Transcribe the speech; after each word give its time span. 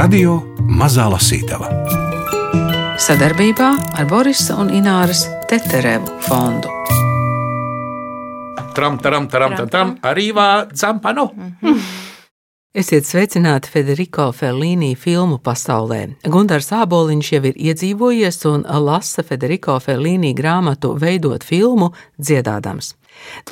Radio 0.00 0.38
Mazā 0.64 1.10
Lasītava 1.12 1.66
sadarbībā 3.04 3.66
ar 4.00 4.06
Borisa 4.08 4.54
un 4.56 4.70
Ināras 4.72 5.26
Teterevu 5.50 6.14
fondu. 6.24 6.70
Tram, 8.72 8.96
tram, 8.96 9.26
tram, 9.28 9.56
tram, 9.58 9.68
tram, 9.68 9.90
arī 10.08 10.30
vācampanu. 10.32 11.26
Esiet 12.72 13.04
sveicināti 13.10 13.68
Federico 13.74 14.30
Fellīnī 14.38 14.94
filmu 14.96 15.36
pasaulē. 15.44 15.98
Gunārs 16.32 16.70
Āboliņš 16.78 17.32
jau 17.34 17.42
ir 17.50 17.58
iedzīvojies 17.68 18.40
un 18.48 18.64
lasa 18.86 19.26
Federico 19.26 19.74
Fellīnī 19.84 20.30
grāmatu 20.38 20.94
Veidot 21.02 21.44
filmu 21.44 21.90
dziedādams. 22.16 22.94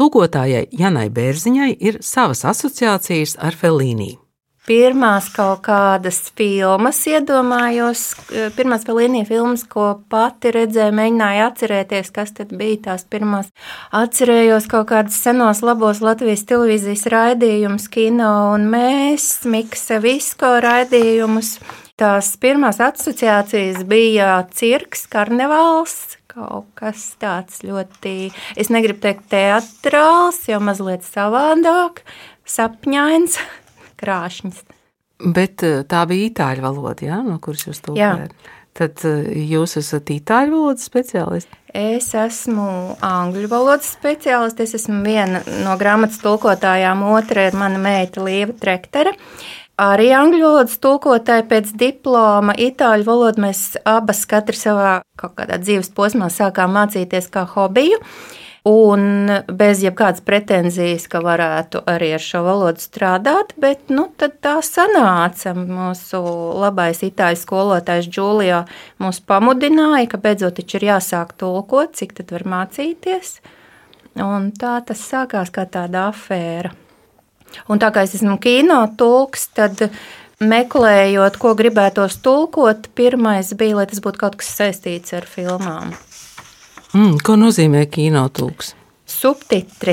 Tūkotājai 0.01 0.65
Janai 0.81 1.11
Bērziņai 1.13 1.75
ir 1.77 2.01
savas 2.01 2.47
asociācijas 2.55 3.37
ar 3.37 3.53
Fellīnī 3.53 4.15
pirmās 4.69 5.31
kaut 5.33 5.63
kādas 5.67 6.21
filmas, 6.37 7.01
iedomājos, 7.09 8.03
eh, 8.29 8.51
pirmās 8.57 8.85
Pelīnija 8.85 9.27
filmas, 9.29 9.65
ko 9.65 10.03
pati 10.13 10.53
redzēju, 10.53 10.95
mēģināju 10.99 11.45
atcerēties, 11.47 12.13
kas 12.13 12.35
tad 12.37 12.53
bija 12.53 12.83
tās 12.91 13.07
pirmās. 13.09 13.49
Atcerējos 13.93 14.69
kaut 14.69 14.89
kādas 14.93 15.17
senos 15.17 15.63
labos 15.65 16.03
Latvijas 16.05 16.45
televīzijas 16.45 17.07
raidījumus, 17.09 17.89
kino 17.91 18.55
un 18.55 18.69
mēs, 18.71 19.45
Mikse 19.49 20.01
Visko 20.05 20.59
raidījumus. 20.61 21.59
Tās 21.99 22.37
pirmās 22.39 22.79
asociācijas 22.79 23.83
bija 23.89 24.47
cirks, 24.55 25.09
karnevāls, 25.11 26.19
kaut 26.29 26.69
kas 26.79 27.17
tāds 27.19 27.65
ļoti, 27.67 28.31
es 28.55 28.69
negribu 28.71 29.01
teikt 29.01 29.27
teatrāls, 29.33 30.45
jo 30.47 30.61
mazliet 30.63 31.03
savādāk, 31.03 32.05
sapņains 32.47 33.41
krāšņas. 33.99 34.63
Bet 35.19 35.65
eh, 35.67 35.83
tā 35.89 36.05
bija 36.11 36.31
itāļu 36.31 36.65
valoda, 36.65 37.07
ja, 37.09 37.19
no 37.27 37.39
kuras 37.43 37.67
jūs 37.67 37.83
to 37.83 37.97
Jā. 37.99 38.15
Tad 38.79 39.03
eh, 39.09 39.31
jūs 39.51 39.75
esat 39.81 40.13
itāļu 40.15 40.55
valodas 40.55 40.87
speciālists? 40.87 41.55
Es 41.75 42.13
esmu 42.17 42.97
angļu 43.05 43.51
valodas 43.51 43.91
speciālists. 43.99 44.63
Es 44.63 44.77
esmu 44.79 45.03
viena 45.05 45.43
no 45.65 45.75
grāmatas 45.81 46.23
tulkotājām, 46.23 47.03
otra 47.11 47.49
ir 47.49 47.59
mana 47.59 47.81
meita 47.83 48.23
Līva 48.25 48.55
Trektere. 48.59 49.17
Arī 49.79 50.09
angļu 50.15 50.43
valodas 50.43 50.79
tulkotāja 50.83 51.45
pēc 51.51 51.71
diploma, 51.79 52.55
itāļu 52.59 53.07
valodu 53.07 53.45
mēs 53.45 53.61
abas 53.87 54.25
katra 54.27 54.59
savā 54.59 54.95
kaut 55.19 55.37
kādā 55.39 55.59
dzīves 55.63 55.93
posmā 55.95 56.31
sākām 56.35 56.75
mācīties 56.75 57.31
kā 57.35 57.45
hobiju. 57.53 58.01
Uh, 58.01 58.39
un 58.69 59.31
bez 59.49 59.83
jebkādas 59.83 60.23
pretenzijas, 60.27 61.07
ka 61.11 61.23
varētu 61.25 61.83
arī 61.89 62.11
ar 62.17 62.23
šo 62.23 62.43
valodu 62.45 62.83
strādāt, 62.83 63.55
bet 63.61 63.93
nu, 63.93 64.09
tā 64.19 64.59
sanāca. 64.65 65.55
Mūsu 65.57 66.21
labais 66.61 67.01
itāļu 67.07 67.41
skolotājs 67.41 68.11
Džūlijā 68.13 68.65
mūs 69.03 69.23
pamudināja, 69.25 70.11
ka 70.13 70.21
beidzot 70.23 70.61
ir 70.61 70.89
jāsāk 70.91 71.33
tulkot, 71.41 71.97
cik 71.99 72.19
tad 72.21 72.35
var 72.37 72.45
mācīties. 72.57 73.39
Un 74.19 74.51
tā 74.59 74.79
tas 74.85 75.01
sākās 75.07 75.53
kā 75.55 75.65
tāda 75.71 76.09
afēra. 76.11 76.75
Un 77.73 77.81
tā 77.81 77.89
kā 77.95 78.05
es 78.05 78.17
esmu 78.19 78.37
kino 78.43 78.83
tulks, 78.99 79.49
tad 79.57 79.87
meklējot, 80.43 81.39
ko 81.41 81.55
gribētos 81.59 82.19
tulkot, 82.23 82.91
pirmais 82.99 83.55
bija, 83.57 83.81
lai 83.81 83.89
tas 83.91 84.03
būtu 84.05 84.21
kaut 84.21 84.37
kas 84.43 84.53
saistīts 84.61 85.17
ar 85.17 85.27
filmām. 85.27 85.97
Mm, 86.99 87.21
ko 87.23 87.37
nozīmē 87.39 87.85
kinotūks? 87.95 88.73
Subtitri 89.07 89.93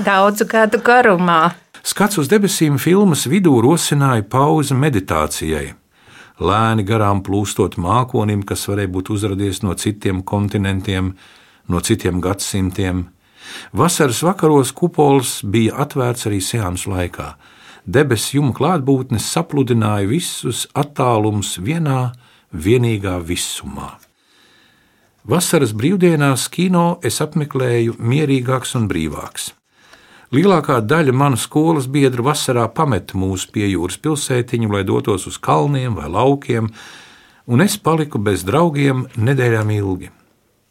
daudzu 0.00 0.46
gadu 0.48 0.78
garumā. 0.80 1.50
Skats 1.84 2.16
uz 2.22 2.30
debesīm 2.32 2.78
filmas 2.80 3.26
vidū 3.28 3.58
rosināja 3.60 4.24
pauzi 4.24 4.76
meditācijai. 4.78 5.74
Lēni 6.40 6.86
garām 6.88 7.20
plūstot 7.26 7.76
mākonim, 7.76 8.46
kas 8.48 8.64
varēja 8.70 8.92
būt 8.94 9.12
uzradies 9.12 9.60
no 9.66 9.76
citiem 9.76 10.22
kontinentiem, 10.24 11.12
no 11.68 11.82
citiem 11.84 12.24
gadsimtiem. 12.24 13.04
Vasaras 13.76 14.22
vakaros 14.24 14.72
kupols 14.72 15.42
bija 15.44 15.76
atvērts 15.84 16.30
arī 16.30 16.40
sēnes 16.40 16.88
laikā. 16.88 17.34
Debesu 17.84 18.38
jumta 18.38 18.62
klātbūtnes 18.62 19.28
sapludināja 19.28 20.08
visus 20.08 20.64
attālumus 20.72 21.58
vienā 21.60 22.14
vienīgā 22.50 23.20
visumā. 23.20 24.05
Vasaras 25.26 25.72
brīvdienās 25.74 26.44
kino 26.54 27.00
es 27.02 27.16
apmeklēju 27.18 27.96
mierīgāks 27.98 28.76
un 28.78 28.84
brīvāks. 28.86 29.48
Lielākā 30.30 30.76
daļa 30.86 31.14
manu 31.18 31.40
skolas 31.42 31.88
biedru 31.90 32.28
vasarā 32.28 32.68
pameta 32.70 33.18
mūsu 33.18 33.50
piejūras 33.56 33.98
pilsētiņu, 34.04 34.70
lai 34.70 34.84
dotos 34.86 35.26
uz 35.26 35.40
kalniem 35.42 35.96
vai 35.98 36.06
laukiem, 36.14 36.68
un 37.50 37.64
es 37.64 37.74
paliku 37.74 38.20
bez 38.22 38.44
draugiem 38.46 39.02
nedēļām 39.18 39.74
ilgi. 39.80 40.12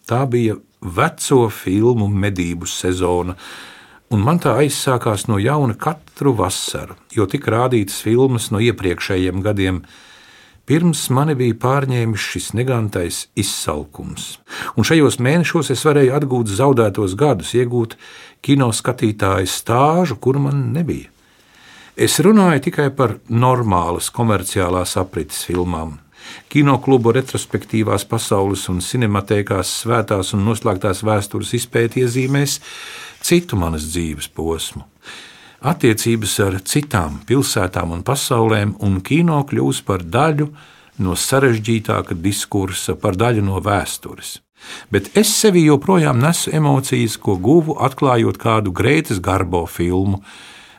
Tā 0.08 0.24
bija 0.24 0.56
veco 0.80 1.42
filmu 1.52 2.08
medību 2.08 2.72
sezona, 2.72 3.36
un 4.08 4.24
man 4.24 4.40
tā 4.40 4.56
aizsākās 4.64 5.28
no 5.28 5.36
jauna 5.36 5.76
katru 5.76 6.32
vasaru, 6.40 6.96
jo 7.12 7.28
tika 7.28 7.52
rādītas 7.58 8.00
filmas 8.08 8.54
no 8.56 8.64
iepriekšējiem 8.64 9.44
gadiem, 9.44 9.84
Pirms 10.66 11.04
mani 11.14 11.36
bija 11.38 11.54
pārņēmis 11.62 12.24
šis 12.26 12.48
negantais 12.58 13.28
izsalkums, 13.38 14.40
un 14.74 14.88
šajos 14.88 15.20
mēnešos 15.22 15.70
es 15.76 15.84
varēju 15.86 16.16
atgūt 16.18 16.50
zaudētos 16.58 17.14
gadus, 17.20 17.52
iegūt 17.54 17.94
kino 18.42 18.72
skatītāju 18.74 19.46
stāžu, 19.46 20.18
kur 20.18 20.40
man 20.42 20.72
nebija. 20.74 21.12
Es 21.96 22.18
runāju 22.18 22.64
tikai 22.66 22.88
par 22.98 23.14
normālas 23.30 24.10
komerciālās 24.10 24.98
aprites 24.98 25.46
filmām. 25.46 26.00
Kinoklubu 26.50 27.14
retrospektīvās 27.14 28.08
pasaules 28.10 28.66
un 28.74 28.82
cinematēkās 28.82 29.78
svētās 29.84 30.34
un 30.34 30.48
noslēgtās 30.50 31.06
vēstures 31.06 31.54
izpēti 31.62 32.02
iezīmēs 32.02 32.58
citu 33.22 33.62
manas 33.62 33.86
dzīves 33.94 34.34
posmu 34.34 34.90
attiecības 35.66 36.38
ar 36.46 36.58
citām 36.68 37.20
pilsētām 37.28 37.94
un 37.96 38.06
pasaulēm, 38.06 38.76
un 38.86 39.02
kino 39.06 39.42
kļūs 39.50 39.82
par 39.88 40.06
daļu 40.06 40.50
no 41.04 41.16
sarežģītāka 41.20 42.16
diskursa, 42.22 42.96
par 42.96 43.18
daļu 43.20 43.44
no 43.46 43.62
vēstures. 43.64 44.40
Bet 44.90 45.12
es 45.18 45.30
sevī 45.36 45.66
joprojām 45.68 46.20
nesu 46.22 46.54
emocijas, 46.56 47.18
ko 47.22 47.36
guvu 47.42 47.76
atklājot 47.86 48.40
kādu 48.42 48.74
Grētas 48.76 49.20
Garbo 49.22 49.66
filmu, 49.70 50.22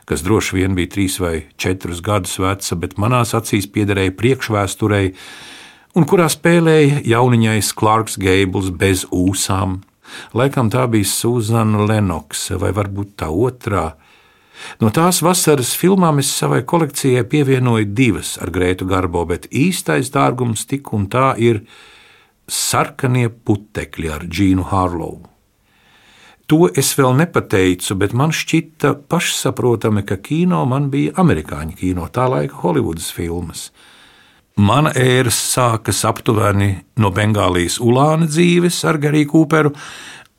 kas 0.07 0.23
droši 0.23 0.57
vien 0.57 0.75
bija 0.75 0.91
trīs 0.95 1.19
vai 1.19 1.35
četrus 1.59 2.01
gadus 2.03 2.37
veca, 2.39 2.79
bet 2.79 2.97
manās 2.99 3.35
acīs 3.37 3.67
piederēja 3.71 4.15
priekšvēsturei, 4.17 5.11
un 5.99 6.07
kurā 6.07 6.29
spēlēja 6.31 7.03
jauniņais 7.07 7.73
Clarks 7.77 8.17
Gēbls 8.21 8.71
bez 8.71 9.05
ūsām. 9.11 9.81
Laikam 10.37 10.71
tā 10.71 10.85
bija 10.87 11.07
Suzana 11.07 11.83
Lenoksa, 11.83 12.55
vai 12.61 12.71
varbūt 12.75 13.17
tā 13.19 13.27
otrā, 13.27 13.89
No 14.81 14.91
tās 14.93 15.21
vasaras 15.25 15.73
filmām 15.77 16.21
es 16.21 16.31
savai 16.33 16.63
kolekcijai 16.65 17.23
pievienoju 17.29 17.89
divas 17.97 18.35
ar 18.41 18.51
Grētu 18.53 18.87
Garbo, 18.89 19.25
bet 19.29 19.49
īstais 19.51 20.11
dārgums 20.13 20.65
tik 20.69 20.93
un 20.93 21.07
tā 21.11 21.33
ir 21.37 21.63
sarkanie 22.47 23.29
putekļi 23.29 24.13
ar 24.13 24.27
Džīnu 24.27 24.69
Hārlovu. 24.71 25.25
To 26.47 26.69
es 26.79 26.93
vēl 26.95 27.11
nepateicu, 27.19 27.97
bet 27.99 28.13
man 28.15 28.31
šķita 28.31 28.93
pašsaprotami, 29.11 30.05
ka 30.07 30.15
kino 30.23 30.61
man 30.65 30.87
bija 30.93 31.17
amerikāņu 31.19 31.75
kino, 31.75 32.05
tā 32.07 32.29
laika 32.31 32.61
Holivudas 32.61 33.09
filmas. 33.11 33.65
Mana 34.57 34.93
ēra 34.95 35.29
sākas 35.29 35.99
aptuveni 36.07 36.69
no 37.03 37.11
Bengālijas 37.13 37.81
ulāna 37.83 38.29
dzīves 38.31 38.79
ar 38.87 38.97
Gariju 39.03 39.29
Kūperu, 39.33 39.73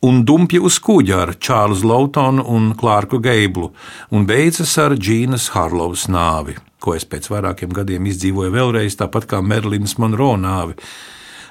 un 0.05 0.23
dumpja 0.25 0.61
uz 0.63 0.79
kuģa 0.83 1.21
ar 1.25 1.35
Čārlzu 1.43 1.89
Lautonu 1.89 2.45
un 2.55 2.73
Klārku 2.79 3.19
Geiblu, 3.23 3.73
un 4.15 4.27
beidzas 4.29 4.77
ar 4.79 4.95
Džīnas 4.95 5.51
Harlovas 5.57 6.07
nāvi, 6.13 6.57
ko 6.79 6.95
es 6.95 7.07
pēc 7.09 7.31
vairākiem 7.33 7.75
gadiem 7.75 8.07
izdzīvoju 8.11 8.55
vēlreiz, 8.55 8.99
tāpat 9.01 9.27
kā 9.31 9.43
Merlīnas 9.43 9.99
Monroe 9.99 10.39
nāvi. 10.39 10.79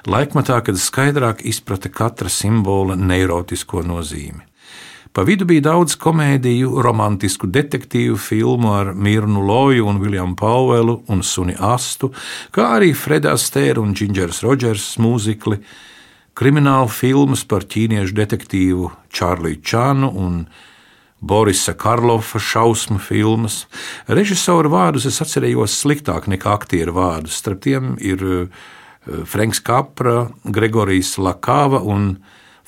Laikmatā, 0.08 0.62
kad 0.64 0.78
skaidrāk 0.80 1.42
izprata 1.44 1.90
katra 1.92 2.30
simbola 2.32 2.96
neirotisko 2.96 3.82
nozīmi. 3.84 4.46
Pa 5.12 5.24
vidu 5.26 5.46
bija 5.48 5.64
daudz 5.64 5.96
komēdiju, 5.98 6.78
romantisku 6.84 7.48
detektīvu 7.50 8.16
filmu 8.20 8.70
ar 8.76 8.92
Mirnu 8.94 9.40
Loju 9.44 9.88
un 9.88 10.00
Viljamu 10.00 10.36
Pauelu 10.38 10.94
un 11.10 11.24
Suni 11.24 11.56
Astu, 11.58 12.12
kā 12.54 12.68
arī 12.76 12.92
Fredā 12.94 13.32
Stēra 13.40 13.82
un 13.82 13.96
Džingers 13.96 14.42
Rodžers 14.44 14.92
mūzikli, 15.02 15.58
krimināla 16.38 16.86
filmas 16.92 17.42
par 17.48 17.66
ķīniešu 17.66 18.14
detektīvu 18.14 18.88
Čārliju 19.14 19.62
Čānu 19.66 20.10
un 20.22 20.42
Borisa 21.18 21.74
Karlofa 21.74 22.38
šausmu 22.38 23.00
filmas. 23.02 23.64
Režisora 24.06 24.70
vārdus 24.70 25.08
es 25.10 25.18
atcerējos 25.24 25.74
sliktāk 25.80 26.28
nekā 26.30 26.52
aktieru 26.54 26.94
vārdus. 27.00 27.40
Starp 27.42 27.64
tiem 27.66 27.96
ir 27.98 28.22
eh, 28.22 28.66
Franks 29.26 29.58
Kapra, 29.66 30.28
Gregorijs 30.44 31.16
Lakāva 31.18 31.82
un 31.82 32.12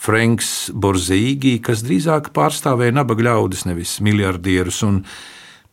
Franks 0.01 0.73
Borzīgī, 0.75 1.61
kas 1.63 1.85
drīzāk 1.87 2.33
pārstāvēja 2.35 2.97
nabaga 2.97 3.29
ļaudis, 3.29 3.67
nevis 3.69 3.99
miljardierus, 4.03 4.81
un 4.83 5.05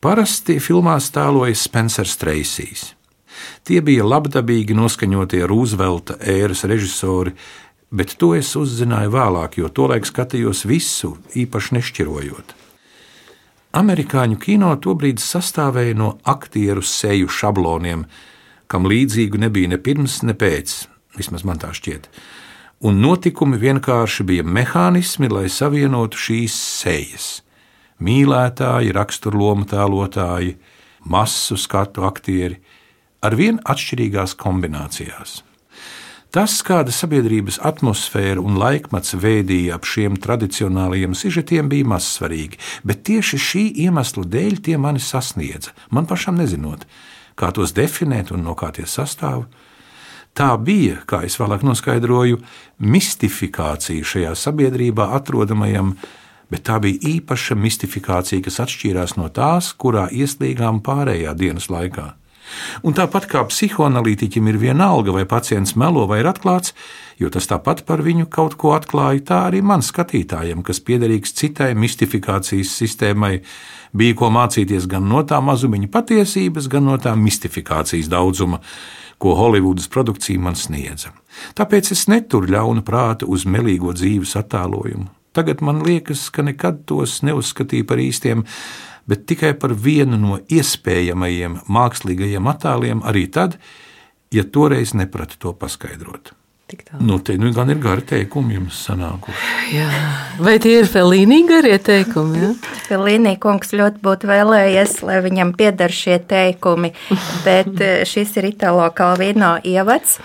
parasti 0.03 0.59
filmās 0.61 1.09
tēloja 1.15 1.57
Spencers 1.57 2.17
Treisijs. 2.21 2.91
Tie 3.65 3.79
bija 3.85 4.05
labdabīgi 4.05 4.75
noskaņotie 4.77 5.45
Roosevelta 5.49 6.17
ēras 6.19 6.65
režisori, 6.67 7.33
bet 7.91 8.15
to 8.19 8.33
es 8.35 8.53
uzzināju 8.59 9.11
vēlāk, 9.13 9.57
jo 9.61 9.69
tolaik 9.69 10.07
skatījos 10.07 10.65
visu, 10.67 11.15
īpaši 11.35 11.77
nešķirojot. 11.77 12.55
Amerikāņu 13.77 14.39
kino 14.41 14.71
tobrīd 14.81 15.21
sastāvēja 15.21 15.95
no 15.97 16.13
aktieru 16.25 16.81
seju 16.81 17.29
šabloniem, 17.29 18.05
kam 18.67 18.87
līdzīgu 18.89 19.39
nebija 19.39 19.71
ne 19.75 19.79
pirms, 19.79 20.21
ne 20.23 20.33
pēc, 20.33 20.73
vismaz 21.17 21.45
man 21.47 21.59
tā 21.61 21.71
šķiet. 21.75 22.07
Un 22.87 22.99
notikumi 23.01 23.57
vienkārši 23.57 24.25
bija 24.27 24.45
mehānismi, 24.45 25.29
lai 25.33 25.47
savienotu 25.49 26.19
šīs 26.21 26.55
sejas. 26.81 27.27
Mīlētāji, 28.03 28.93
raksturloma 28.93 29.65
tēlotāji, 29.69 30.57
masu 31.09 31.57
skatu 31.57 32.05
aktieri, 32.05 32.59
ar 33.25 33.33
vien 33.35 33.57
atšķirīgās 33.65 34.35
kombinācijās. 34.37 35.41
Tas, 36.37 36.59
kāda 36.61 36.93
sabiedrības 36.93 37.55
atmosfēra 37.65 38.37
un 38.45 38.59
laikmets 38.61 39.15
veidīja 39.17 39.73
ap 39.73 39.87
šiem 39.89 40.19
tradicionālajiem 40.21 41.15
sižetiem, 41.17 41.65
bija 41.71 41.87
mazsvarīgi, 41.89 42.59
bet 42.85 42.99
tieši 43.09 43.39
šī 43.41 43.63
iemesla 43.87 44.21
dēļ 44.35 44.59
tie 44.67 44.75
mani 44.77 45.01
sasniedza, 45.01 45.73
man 45.89 46.05
pašam 46.05 46.37
nezinot, 46.37 46.83
kā 47.33 47.49
tos 47.57 47.73
definēt 47.73 48.29
un 48.35 48.45
no 48.45 48.53
kā 48.59 48.69
tie 48.75 48.85
sastāv. 48.85 49.47
Tā 50.37 50.51
bija, 50.61 50.99
kā 51.09 51.23
es 51.25 51.39
vēlāk 51.41 51.65
noskaidroju, 51.65 52.37
mistifikācija 52.85 54.05
šajā 54.05 54.35
sabiedrībā 54.37 55.09
atrodamajam, 55.17 55.95
bet 56.53 56.67
tā 56.69 56.77
bija 56.85 57.01
īpaša 57.15 57.57
mistifikācija, 57.57 58.45
kas 58.45 58.61
atšķīrās 58.67 59.17
no 59.17 59.33
tās, 59.33 59.73
kurā 59.73 60.05
ieslīgām 60.13 60.85
pārējā 60.85 61.33
dienas 61.33 61.71
laikā. 61.73 62.11
Un 62.87 62.95
tāpat 62.97 63.27
kā 63.31 63.43
psihoanalītiķim 63.47 64.51
ir 64.51 64.59
vienalga, 64.61 65.13
vai 65.15 65.25
pacients 65.29 65.75
melo 65.79 66.05
vai 66.09 66.21
ir 66.21 66.29
atklāts, 66.29 66.73
jo 67.19 67.31
tas 67.33 67.49
tāpat 67.49 67.83
par 67.87 68.03
viņu 68.05 68.27
kaut 68.33 68.57
ko 68.59 68.75
atklāja, 68.77 69.23
tā 69.31 69.39
arī 69.49 69.63
man 69.65 69.85
skatītājiem, 69.85 70.63
kas 70.65 70.81
piederīgs 70.83 71.35
citai 71.37 71.73
mistifikācijas 71.77 72.75
sistēmai, 72.81 73.39
bija 73.97 74.17
ko 74.17 74.31
mācīties 74.33 74.87
gan 74.91 75.07
no 75.09 75.23
tā 75.27 75.41
mazumiņa 75.43 75.91
patiesības, 75.93 76.69
gan 76.71 76.87
no 76.91 76.97
tā 77.01 77.15
mistifikācijas 77.17 78.11
daudzuma, 78.13 78.61
ko 79.17 79.33
Holivudas 79.33 79.89
produkcija 79.89 80.39
man 80.39 80.55
sniedza. 80.55 81.13
Tāpēc 81.57 81.91
es 81.95 82.05
neturu 82.09 82.51
ļaunu 82.53 82.83
prātu 82.85 83.29
uz 83.33 83.47
melīgo 83.49 83.93
dzīves 83.97 84.35
attēlojumu. 84.37 85.09
Tagad 85.37 85.61
man 85.61 85.83
liekas, 85.85 86.29
ka 86.33 86.41
nekad 86.45 86.83
tos 86.89 87.19
neuzskatīju 87.25 87.85
par 87.89 87.99
īstiem, 88.01 88.41
bet 89.07 89.25
tikai 89.29 89.53
par 89.59 89.73
vienu 89.73 90.19
no 90.21 90.39
iespējamajiem 90.51 91.61
mākslīgajiem 91.67 92.51
attēliem 92.53 93.05
arī 93.07 93.27
tad, 93.31 93.57
ja 94.31 94.43
toreiz 94.43 94.93
nepratu 94.97 95.39
to 95.39 95.53
paskaidrot. 95.55 96.33
Nu, 96.99 97.19
te 97.19 97.37
nu 97.39 97.53
gan 97.55 97.69
ir 97.71 97.77
gari 97.79 98.03
teikumi 98.03 98.57
jums 98.57 98.75
sanākuši. 98.89 99.51
Jā. 99.71 99.85
Vai 100.43 100.57
tie 100.59 100.73
ir 100.81 100.89
Felīnī 100.91 101.37
garie 101.47 101.77
teikumi? 101.79 102.41
Ja? 102.41 102.49
Felīnī 102.89 103.37
kungs 103.39 103.71
ļoti 103.71 104.03
būtu 104.03 104.27
vēlējies, 104.27 104.97
lai 105.07 105.21
viņam 105.23 105.53
pieder 105.55 105.95
šie 105.95 106.17
teikumi, 106.27 106.91
bet 107.47 107.71
eh, 107.79 108.01
šis 108.03 108.35
ir 108.41 108.49
Italo 108.51 108.89
Kalvino 108.91 109.53
ievads, 109.63 110.19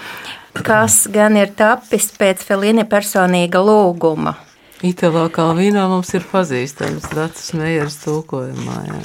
kas 0.67 1.05
gan 1.15 1.39
ir 1.39 1.55
tapis 1.55 2.11
pēc 2.19 2.43
Felīni 2.49 2.89
personīga 2.91 3.63
lūguma. 3.63 4.35
Itālijā 4.83 5.29
Kalvīnā 5.31 5.85
mums 5.91 6.11
ir 6.17 6.25
pazīstams 6.27 7.07
Dārts 7.15 7.53
Meijers 7.55 8.01
tulkojumā. 8.03 8.79
Jā. 8.89 9.01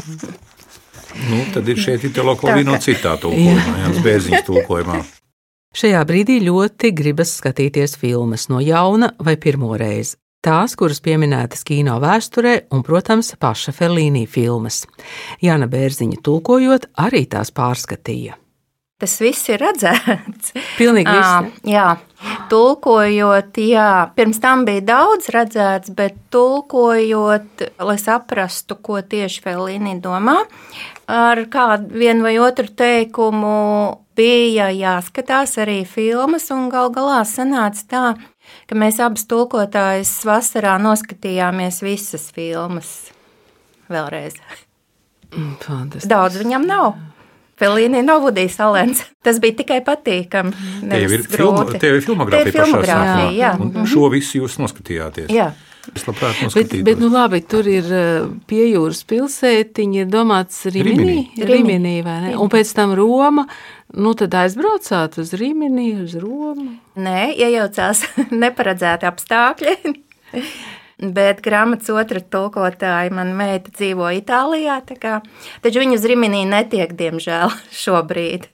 Nu, 1.29 1.41
tad 1.53 1.69
ir 1.69 1.77
šeit 1.81 2.05
Itālijā 2.07 2.39
Kalvīno 2.41 2.79
citā 2.81 3.13
tulkojumā, 3.21 3.75
Jānis 3.83 4.01
Bērziņas 4.05 4.47
tulkojumā. 4.47 5.01
Šajā 5.77 5.99
brīdī 6.09 6.39
ļoti 6.41 6.89
gribas 6.97 7.35
skatīties 7.37 7.93
filmas 8.01 8.47
no 8.49 8.61
jauna 8.63 9.11
vai 9.21 9.35
pirmo 9.37 9.75
reizi. 9.77 10.17
Tās, 10.41 10.73
kuras 10.79 11.01
pieminētas 11.03 11.61
kino 11.67 11.97
vēsturē, 12.01 12.55
un, 12.73 12.81
protams, 12.85 13.33
paša 13.41 13.73
Felīnī 13.75 14.23
filmas. 14.29 14.83
Jāna 15.43 15.67
Bērziņa 15.69 16.21
tulkojot, 16.25 16.91
arī 17.03 17.25
tās 17.29 17.53
pārskatīja. 17.53 18.37
Tas 18.97 19.17
viss 19.21 19.49
ir 19.51 19.61
redzēts. 19.61 20.53
Pilnīgi 20.79 21.11
viss. 21.13 21.29
À, 21.29 21.43
jā, 21.69 21.87
tulkojot, 22.49 23.57
jā, 23.61 23.91
pirms 24.17 24.39
tam 24.41 24.65
bija 24.67 24.83
daudz 24.87 25.29
redzēts, 25.33 25.91
bet 25.97 26.17
tulkojot, 26.33 27.65
lai 27.83 27.97
saprastu, 28.01 28.77
ko 28.81 29.01
tieši 29.01 29.43
Felīni 29.45 29.97
domā, 30.03 30.39
ar 31.11 31.43
kādu 31.51 31.99
vienu 32.01 32.25
vai 32.27 32.37
otru 32.41 32.69
teikumu 32.69 33.57
bija 34.17 34.71
jāskatās 34.73 35.57
arī 35.61 35.83
filmas, 35.87 36.49
un 36.53 36.71
gal 36.73 36.89
galā 36.93 37.21
sanāca 37.27 37.85
tā, 37.91 38.05
ka 38.67 38.79
mēs 38.79 39.01
abas 39.03 39.27
tulkotājas 39.29 40.13
vasarā 40.27 40.77
noskatījāmies 40.81 41.83
visas 41.85 42.31
filmas 42.33 42.95
vēlreiz. 43.91 44.39
Fantastiski. 45.61 46.09
Daudz 46.09 46.39
viņam 46.39 46.65
nav. 46.67 46.95
Felīni 47.57 48.03
nav 48.05 48.21
Vudijs 48.21 48.59
Alens. 48.61 49.01
Tas 49.25 49.39
bija 49.41 49.57
tikai 49.63 49.79
patīkami. 49.85 50.51
Tie 50.83 50.99
ir, 51.07 51.23
filma, 51.31 51.63
tie 51.73 51.95
ir 51.95 52.03
filmogrāfija. 52.05 52.51
Ir 52.51 52.59
filmogrāfija, 52.59 53.31
jā. 53.33 53.55
Un 53.57 53.71
mhm. 53.71 53.87
šo 53.89 54.11
visu 54.13 54.43
jūs 54.43 54.59
noskatījāties. 54.61 55.31
Jā. 55.33 55.51
Es 55.95 56.03
labprāt 56.03 56.41
noskatītos. 56.43 56.83
Bet, 56.83 56.83
bet 56.85 57.01
nu 57.01 57.09
labi, 57.13 57.39
tur 57.47 57.67
ir 57.71 57.87
uh, 57.87 58.27
pie 58.49 58.65
jūras 58.73 59.01
pilsētiņa, 59.07 60.03
ir 60.03 60.09
domāts 60.11 60.65
Riminī, 60.67 61.21
Riminī, 61.37 61.47
Riminī 61.47 61.95
vai 62.05 62.17
ne? 62.25 62.33
Un 62.37 62.51
pēc 62.51 62.73
tam 62.75 62.93
Roma. 62.97 63.47
Nu, 63.95 64.11
tad 64.19 64.35
aizbraucāt 64.35 65.15
uz 65.21 65.31
Rīgāni, 65.39 65.93
uz 66.03 66.17
Romu. 66.19 66.73
Nē, 66.99 67.21
iejaucās 67.39 68.03
neparedzēti 68.43 69.07
apstākļi. 69.07 69.77
Bet 70.97 71.41
grāmatas 71.45 71.89
otra 71.93 72.21
tulkotāja, 72.21 73.13
mana 73.13 73.33
meita 73.37 73.73
dzīvo 73.73 74.09
Itālijā, 74.17 74.81
kā, 75.01 75.21
taču 75.63 75.83
viņa 75.83 75.97
uz 75.99 76.05
Riminī 76.09 76.43
netiek, 76.49 76.93
diemžēl, 76.97 77.53
šobrīd. 77.83 78.49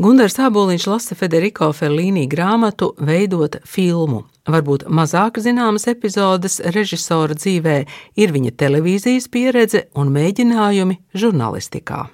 Gunārs 0.00 0.38
Aboliņš 0.40 0.84
lasa 0.88 1.14
Federico 1.14 1.68
Fellīnī 1.76 2.24
grāmatu 2.26 2.94
Veidot 2.96 3.58
filmu. 3.68 4.22
Varbūt 4.48 4.86
mazāk 4.88 5.36
zināmas 5.44 5.84
epizodes 5.92 6.58
režisora 6.74 7.36
dzīvē 7.36 7.76
ir 8.18 8.32
viņa 8.32 8.54
televīzijas 8.58 9.28
pieredze 9.30 9.84
un 9.94 10.10
mēģinājumi 10.16 10.96
žurnālistikā. 11.12 12.06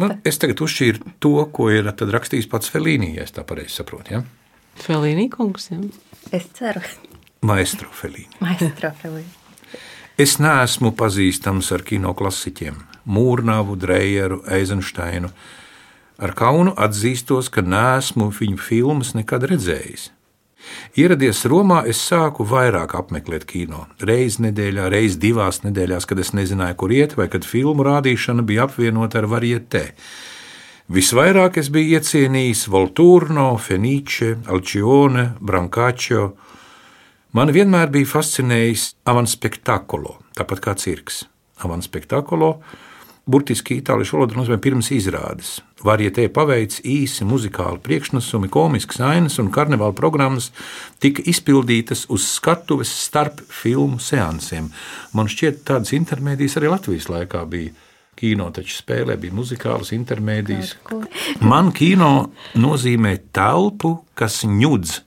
Man, 0.00 0.16
es 0.24 0.40
tagad 0.40 0.64
uzšķīru 0.64 1.14
to, 1.20 1.36
ko 1.52 1.68
ir 1.70 1.92
rakstījis 1.92 2.48
pats 2.48 2.72
Fellīnī, 2.72 3.12
ja 3.20 3.28
tā 3.28 3.44
pareizi 3.44 3.76
saprotu. 3.76 4.16
Ja? 4.16 4.24
Fellīnī 4.80 5.28
kungs, 5.30 5.68
jā. 5.68 5.82
Es 6.32 6.48
ceru. 6.56 6.80
Maestro 7.42 7.88
Felīni. 7.90 8.36
Maestro 8.38 8.92
Felīni. 9.00 9.26
Es 10.20 10.36
neesmu 10.38 10.92
pazīstams 10.94 11.72
ar 11.74 11.82
kino 11.82 12.12
klasiķiem, 12.14 12.76
Mūrnāvu, 13.10 13.74
Drejeru, 13.82 14.42
Eizensteinu. 14.46 15.32
Ar 16.22 16.34
kaunu 16.38 16.70
atzīstos, 16.78 17.48
ka 17.50 17.64
neesmu 17.66 18.28
viņu 18.36 18.60
filmas 18.62 19.10
nekad 19.18 19.48
redzējis. 19.50 20.12
Ieradies 20.94 21.40
Romā, 21.50 21.80
es 21.90 21.98
sāku 21.98 22.46
vairāk 22.46 22.94
apmeklēt 22.94 23.48
kino. 23.50 23.88
Reizi 23.98 24.44
nedēļā, 24.46 24.86
reizi 24.92 25.18
divās 25.24 25.64
nedēļās, 25.64 26.06
kad 26.06 26.22
es 26.22 26.30
nezināju, 26.38 26.78
kur 26.78 26.94
iet, 26.94 27.16
vai 27.18 27.26
kad 27.32 27.42
filmu 27.48 27.82
rādīšana 27.88 28.46
bija 28.46 28.68
apvienota 28.68 29.18
ar 29.18 29.26
varietē. 29.32 29.88
Visvairāk 30.92 31.58
es 31.58 31.72
biju 31.74 31.98
iecienījis 31.98 32.68
Volturno, 32.70 33.50
Fenice, 33.58 34.36
Alcione, 34.46 35.32
Brancaccio, 35.40 36.36
Man 37.32 37.48
vienmēr 37.48 37.88
bija 37.88 38.10
fascinējis 38.10 38.90
avanspektakolo, 39.08 40.18
tāpat 40.36 40.58
kā 40.60 40.72
cirks. 40.76 41.22
Avanspektakolo 41.64 42.58
burtiski 43.24 43.78
itāļu 43.80 44.04
valodā 44.10 44.36
nozīmē 44.36 44.58
pirms 44.60 44.90
izrādes. 44.92 45.54
Varietē 45.80 46.26
paveic 46.28 46.80
īsi 46.84 47.24
muzikāli 47.24 47.80
priekšnesumi, 47.86 48.50
komisks 48.52 49.00
ainas 49.00 49.38
un 49.40 49.48
karnevāla 49.54 49.94
programmas 49.96 50.50
tika 51.00 51.24
izpildītas 51.32 52.04
uz 52.12 52.26
skatuves 52.34 52.92
starp 53.06 53.40
filmu 53.48 53.96
seansiem. 54.02 54.68
Man 55.16 55.30
šķiet, 55.32 55.62
tādas 55.70 55.94
intermēdijas 55.96 56.58
arī 56.60 56.74
Latvijas 56.74 57.08
laikā 57.08 57.46
bija. 57.48 57.72
Kino 58.22 58.50
taču 58.52 58.76
spēlē 58.76 59.16
bija 59.16 59.32
muzikālas 59.32 59.94
intermēdijas. 59.96 60.74
Man 61.40 61.72
kino 61.72 62.28
nozīmē 62.60 63.14
telpu, 63.32 63.94
kas 64.20 64.42
ņudz 64.44 64.98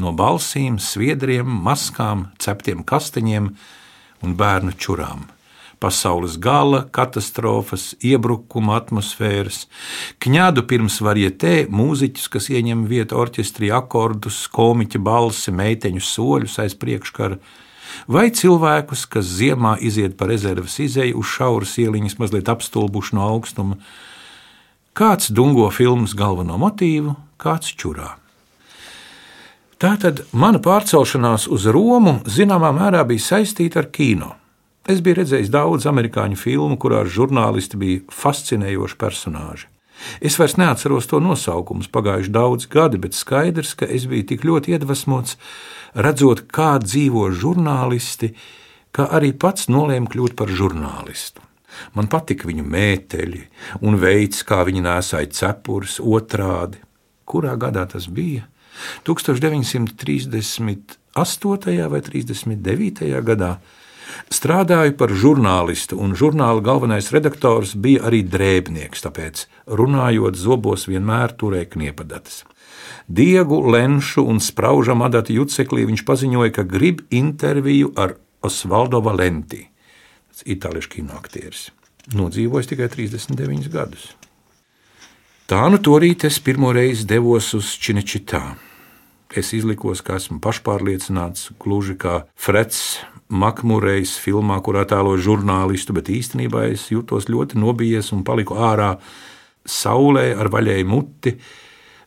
no 0.00 0.12
balsīm, 0.16 0.78
sviedriem, 0.82 1.46
maskām, 1.46 2.28
ceptiem 2.42 2.84
kasteņiem 2.86 3.50
un 4.24 4.36
bērnu 4.38 4.74
čurām. 4.78 5.26
Pasaules 5.82 6.38
gala, 6.40 6.84
katastrofas, 6.94 7.90
iebrukuma 8.00 8.78
atmosfēras, 8.78 9.66
kņādu 10.22 10.64
pirms 10.70 11.00
varietē, 11.04 11.66
mūziķus, 11.68 12.30
kas 12.32 12.48
ieņem 12.54 12.86
vietu 12.88 13.18
orķestrī, 13.20 13.68
akordus, 13.74 14.46
komiķa 14.54 15.02
balsi, 15.04 15.52
meiteņu 15.52 16.00
soļus 16.00 16.56
aiz 16.64 16.78
priekškara, 16.80 17.36
vai 18.08 18.30
cilvēkus, 18.32 19.04
kas 19.12 19.28
ziemā 19.42 19.76
iziet 19.84 20.16
pa 20.16 20.30
rezerves 20.30 20.78
izēju 20.80 21.20
uz 21.20 21.36
šauras 21.36 21.76
ieliņas, 21.82 22.18
mazliet 22.22 22.48
apstulbuši 22.54 23.18
no 23.18 23.28
augstuma, 23.34 23.80
Kāds 24.94 25.32
dungo 25.34 25.64
filmas 25.74 26.12
galveno 26.14 26.54
motīvu, 26.54 27.16
kāds 27.42 27.72
čurā. 27.74 28.12
Tātad 29.84 30.22
mana 30.32 30.56
pārcelšanās 30.64 31.42
uz 31.52 31.66
Romu 31.68 32.14
zināmā 32.24 32.70
mērā 32.72 33.02
bija 33.04 33.20
saistīta 33.20 33.82
ar 33.82 33.90
kino. 33.92 34.30
Es 34.88 35.02
biju 35.04 35.18
redzējis 35.18 35.50
daudz 35.52 35.84
amerikāņu 35.90 36.38
filmu, 36.40 36.78
kurās 36.80 37.10
žurnālisti 37.12 37.76
bija 37.82 37.98
fascinējoši 38.08 38.96
personāži. 39.02 39.68
Es 40.24 40.38
vairs 40.40 40.56
neatceros 40.56 41.10
to 41.10 41.20
nosaukumus, 41.20 41.90
pagājuši 41.92 42.32
daudz 42.32 42.68
gadi, 42.72 43.02
bet 43.02 43.12
skaidrs, 43.12 43.74
ka 43.76 43.84
es 43.84 44.06
biju 44.08 44.24
tik 44.30 44.46
ļoti 44.48 44.72
iedvesmots, 44.72 45.36
redzot, 46.00 46.46
kā 46.48 46.78
dzīvo 46.80 47.26
žurnālisti, 47.36 48.32
ka 48.88 49.10
arī 49.20 49.34
pats 49.36 49.68
nolēmu 49.68 50.08
kļūt 50.14 50.38
par 50.40 50.48
žurnālistu. 50.48 51.44
Man 51.92 52.08
patika 52.08 52.48
viņu 52.48 52.64
mēteļi 52.64 53.44
un 53.84 54.00
veids, 54.00 54.40
kā 54.48 54.64
viņi 54.64 54.86
nesāja 54.88 55.28
cepures 55.42 56.00
otrādi. 56.00 56.80
Kurā 57.28 57.52
gadā 57.60 57.84
tas 57.92 58.08
bija? 58.08 58.48
1938. 59.06 61.88
vai 61.90 62.00
39. 62.00 63.22
gadā 63.24 63.58
strādāju 64.32 64.96
par 64.98 65.10
žurnālistu, 65.10 65.98
un 66.00 66.14
žurnāla 66.18 66.62
galvenais 66.64 67.12
redaktors 67.14 67.74
bija 67.74 68.04
arī 68.08 68.22
drēbnieks, 68.26 69.02
tāpēc 69.06 69.46
runājot 69.66 70.34
zobos 70.38 70.88
vienmēr 70.90 71.28
turēja 71.38 71.70
kniepadatas. 71.74 72.44
Diegu, 73.08 73.60
lenšu 73.68 74.24
un 74.24 74.40
spraužam 74.40 75.02
adatu 75.04 75.36
juceklī 75.36 75.84
viņš 75.88 76.04
paziņoja, 76.08 76.50
ka 76.56 76.68
grib 76.68 77.04
interviju 77.12 77.92
ar 78.00 78.16
Osvaldo 78.44 79.00
Valenti, 79.04 79.62
itāļu 80.44 80.84
kino 80.90 81.16
aktieris. 81.18 81.70
Nodzīvojis 82.12 82.68
tikai 82.68 82.90
39 82.92 83.70
gadus. 83.72 84.10
Tā 85.44 85.66
nu 85.68 85.76
torīt 85.76 86.22
es 86.24 86.38
pirmo 86.40 86.70
reizi 86.72 87.04
devos 87.04 87.50
uz 87.52 87.74
Činečitā. 87.76 88.54
Es 89.36 89.50
izlikos, 89.52 90.00
ka 90.00 90.16
esmu 90.16 90.38
pašpārliecināts, 90.40 91.50
gluži 91.60 91.98
kā 92.00 92.22
Freds 92.32 93.02
Makmurejs 93.28 94.14
filmā, 94.24 94.56
kurā 94.64 94.86
tēlo 94.88 95.18
žurnālistu, 95.20 95.92
bet 95.92 96.08
īstenībā 96.08 96.62
es 96.70 96.86
jutos 96.88 97.28
ļoti 97.28 97.60
nobijies 97.60 98.08
un 98.16 98.22
paliku 98.24 98.56
ārā 98.56 98.94
saulē 99.68 100.30
ar 100.32 100.48
vaļēju 100.48 100.88
muti, 100.88 101.34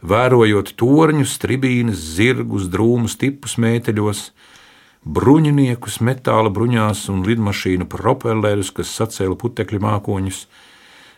vērojot 0.02 0.74
torņus, 0.82 1.38
tribīnes, 1.44 2.02
zirgus, 2.18 2.66
drūmus, 2.74 3.20
tipus 3.22 3.60
mēteļos, 3.62 4.32
bruņiniekus 5.06 6.00
metāla 6.02 6.50
bruņās 6.50 7.06
un 7.14 7.22
lidmašīnu 7.30 7.86
propellerus, 7.86 8.74
kas 8.74 8.98
sacēla 8.98 9.38
putekļu 9.38 9.84
mākoņus, 9.86 10.48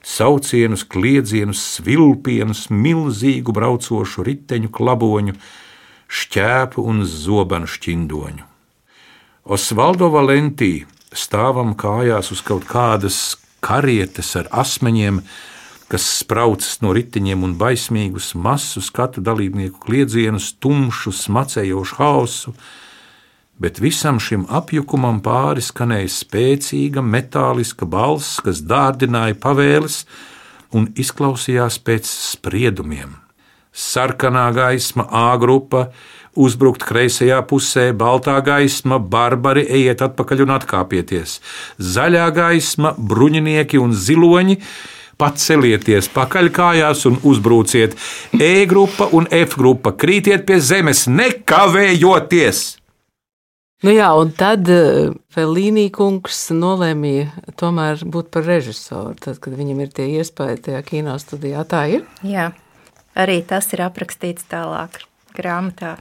saucienus, 0.05 0.85
kliedzienus, 0.87 1.61
svilpienus, 1.77 2.67
milzīgu 2.69 3.53
braucošu 3.55 4.25
riteņu 4.27 4.71
klaboņu, 4.73 5.35
šķēpu 6.09 6.85
un 6.89 7.03
zobenu 7.05 7.69
šķindoņu. 7.69 8.45
Osvaldo 9.49 10.09
Valentī 10.13 10.85
stāvam 11.15 11.75
kājās 11.77 12.31
uz 12.33 12.41
kaut 12.45 12.67
kādas 12.69 13.37
karietes 13.65 14.35
ar 14.39 14.49
asmeņiem, 14.51 15.21
kas 15.89 16.05
spraucas 16.19 16.79
no 16.83 16.93
riteņiem 16.93 17.43
un 17.47 17.55
baismīgus 17.57 18.35
masu 18.37 18.81
skatu 18.85 19.23
dalībnieku 19.25 19.81
kliedzienus, 19.81 20.51
tumšu, 20.61 21.13
smacējošu 21.15 21.97
hausu, 21.97 22.53
bet 23.59 23.79
visam 23.83 24.19
šim 24.23 24.45
apjukumam 24.49 25.19
pāri 25.23 25.63
skanēja 25.63 26.09
spēcīga 26.15 27.03
metāliska 27.03 27.87
balss, 27.89 28.39
kas 28.43 28.63
dārdināja 28.63 29.37
pavēles 29.39 30.03
un 30.75 30.87
izklausījās 30.99 31.79
pēc 31.83 32.07
spriedumiem. 32.07 33.17
Sarkanā 33.73 34.49
gaisma, 34.55 35.05
A 35.11 35.37
grupa, 35.37 35.89
uzbrukt 36.35 36.83
kreisajā 36.83 37.39
pusē, 37.47 37.91
baltā 37.93 38.39
gaisma, 38.43 38.97
barbari, 38.99 39.65
ejiet 39.69 40.01
atpakaļ 40.07 40.45
un 40.45 40.55
atkāpieties. 40.57 41.37
Zaļā 41.77 42.29
gaisma, 42.35 42.95
bruņinieki 42.97 43.79
un 43.81 43.93
ziloņi, 43.93 44.59
pacelieties 45.19 46.09
pakaļkājās 46.15 47.05
un 47.11 47.19
uzbruciet. 47.27 47.95
E 48.39 48.65
grupa 48.65 49.09
un 49.11 49.27
F 49.31 49.57
grupa, 49.59 49.93
krītiet 49.93 50.47
pie 50.47 50.59
zemes, 50.63 51.05
nekavējoties! 51.11 52.78
Nu 53.79 53.93
jā, 53.95 54.09
un 54.19 54.33
tad 54.35 54.67
eh, 54.67 55.13
Felīnī 55.31 55.85
kungs 55.95 56.49
nolēmīja 56.51 57.53
tomēr 57.59 58.01
būt 58.03 58.27
par 58.33 58.43
režisoru, 58.43 59.13
tad, 59.15 59.39
kad 59.39 59.55
viņam 59.55 59.79
ir 59.85 59.93
tie 59.95 60.09
iespējas 60.19 60.65
tajā 60.65 60.81
kino 60.83 61.15
studijā. 61.21 61.63
Tā 61.63 61.85
ir? 61.87 62.03
Jā, 62.27 62.49
arī 63.15 63.39
tas 63.47 63.71
ir 63.71 63.85
aprakstīts 63.87 64.49
tālāk 64.51 64.99
grāmatā. 65.37 65.95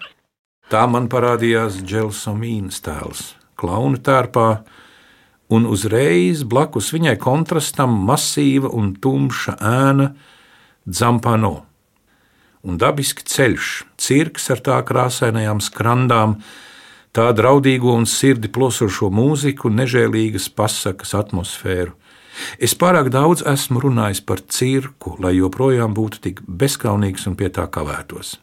Tā 0.68 0.82
man 0.90 1.06
parādījās 1.08 1.78
Dželsomīnas 1.86 2.82
tēls, 2.82 3.22
klauna 3.56 4.02
tērpā, 4.02 4.48
un 5.54 5.70
uzreiz 5.70 6.42
blakus 6.42 6.90
viņai 6.92 7.14
kontrastam 7.22 7.94
masīva 8.10 8.74
un 8.74 8.96
tumša 8.98 9.54
ēna 9.62 10.12
Dzampano. 10.82 11.60
Un 12.66 12.76
dabiski 12.76 13.22
ceļš, 13.22 13.74
cirks 14.02 14.50
ar 14.50 14.66
tā 14.66 14.82
krāsainajām 14.84 15.62
skrandām, 15.62 16.40
tā 17.12 17.30
draudīgo 17.36 17.94
un 17.94 18.06
sirdi 18.06 18.50
plosošo 18.52 19.10
mūziku, 19.14 19.70
nežēlīgas 19.72 20.48
pasakas 20.54 21.14
atmosfēru. 21.18 21.94
Es 22.62 22.74
pārāk 22.78 23.10
daudz 23.10 23.42
esmu 23.50 23.82
runājis 23.82 24.20
par 24.22 24.42
cirku, 24.46 25.16
lai 25.22 25.34
joprojām 25.38 25.94
būtu 25.94 26.22
tik 26.22 26.44
bezskaunīgs 26.46 27.26
un 27.26 27.34
pie 27.38 27.50
tā 27.50 27.66
kavētos. 27.66 28.36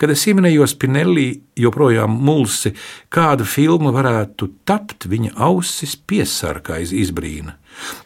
Kad 0.00 0.12
es 0.14 0.24
ieminējos 0.30 0.74
Pinelli, 0.80 1.28
joprojām 1.58 2.12
mulsi, 2.24 2.72
kāda 3.12 3.46
filma 3.48 3.92
varētu 3.94 4.50
tapt, 4.68 5.08
viņa 5.10 5.34
ausis 5.48 5.96
piesarka 5.96 6.78
aiz 6.78 6.94
izbrīna. 6.96 7.56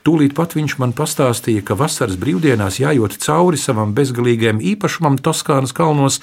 Tūlīt 0.05 0.35
pat 0.37 0.57
viņš 0.57 0.77
man 0.83 0.93
pastāstīja, 0.97 1.63
ka 1.65 1.77
vasaras 1.79 2.19
brīvdienās 2.21 2.81
jājot 2.83 3.17
cauri 3.23 3.61
savam 3.61 3.95
bezgalīgajam 3.97 4.61
īpašumam 4.73 5.19
Toskānas 5.25 5.73
kalnos, 5.77 6.21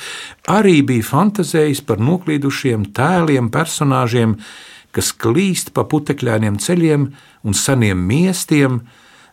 arī 0.47 0.79
bija 0.85 1.07
fantazējis 1.07 1.81
par 1.87 2.03
noklīdušiem 2.03 2.89
tēliem, 2.97 3.49
personāžiem, 3.53 4.35
kas 4.93 5.13
klīst 5.13 5.73
pa 5.73 5.85
putekļainiem 5.89 6.59
ceļiem 6.61 7.07
un 7.45 7.57
seniem 7.57 8.05
miestiem, 8.11 8.83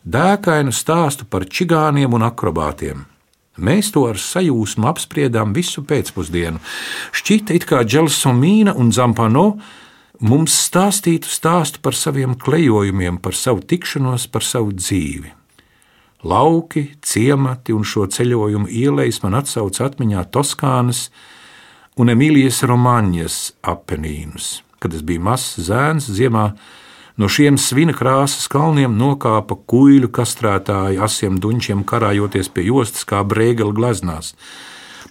dēkainu 0.06 0.72
stāstu 0.72 1.28
par 1.28 1.48
čigāniem 1.50 2.16
un 2.16 2.25
akrobātiem. 2.30 3.04
Mēs 3.56 3.88
to 3.94 4.04
ar 4.10 4.18
sajūsmu 4.20 4.84
apspriedām 4.90 5.54
visu 5.56 5.84
pēcpusdienu. 5.88 6.60
Šķita, 7.16 7.56
it 7.56 7.64
kā 7.68 7.80
Dželsomīna 7.88 8.75
un 8.76 8.92
Zampano 8.92 9.46
mums 10.20 10.54
stāstītu 10.66 11.28
stāstu 11.30 11.80
par 11.84 11.96
saviem 11.96 12.36
klejojumiem, 12.36 13.16
par 13.20 13.36
savu 13.36 13.64
tikšanos, 13.64 14.28
par 14.32 14.44
savu 14.44 14.76
dzīvi. 14.76 15.32
Lauki, 16.26 16.96
ciemati 17.04 17.72
un 17.76 17.84
šo 17.86 18.06
ceļojumu 18.10 18.68
ielais 18.72 19.20
man 19.22 19.36
atsauc 19.38 19.78
atmiņā 19.84 20.25
Toskānas 20.32 21.06
un 21.96 22.12
Emīlijas 22.12 22.62
Romaņas 22.66 23.36
apenīnus. 23.72 24.60
Kad 24.82 24.96
es 24.96 25.04
biju 25.06 25.22
mazs 25.28 25.68
zēns, 25.68 26.08
ziemā 26.12 26.50
no 27.16 27.28
šiem 27.32 27.58
svina 27.61 27.94
krāsas 27.96 28.49
kalniem 28.52 28.96
nokāpa 29.00 29.56
kuģu 29.56 30.11
kastrētāji 30.12 31.00
asiem 31.02 31.40
duņķiem 31.40 31.85
karājoties 31.88 32.52
pie 32.52 32.68
jostas 32.68 33.06
kā 33.08 33.23
brēgeli 33.25 33.76
gleznās. 33.76 34.35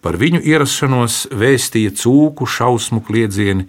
Par 0.05 0.19
viņu 0.21 0.43
ierašanos 0.45 1.25
vēstīja 1.33 1.95
cūku 1.97 2.45
šausmu 2.45 3.01
kliedzieni, 3.05 3.65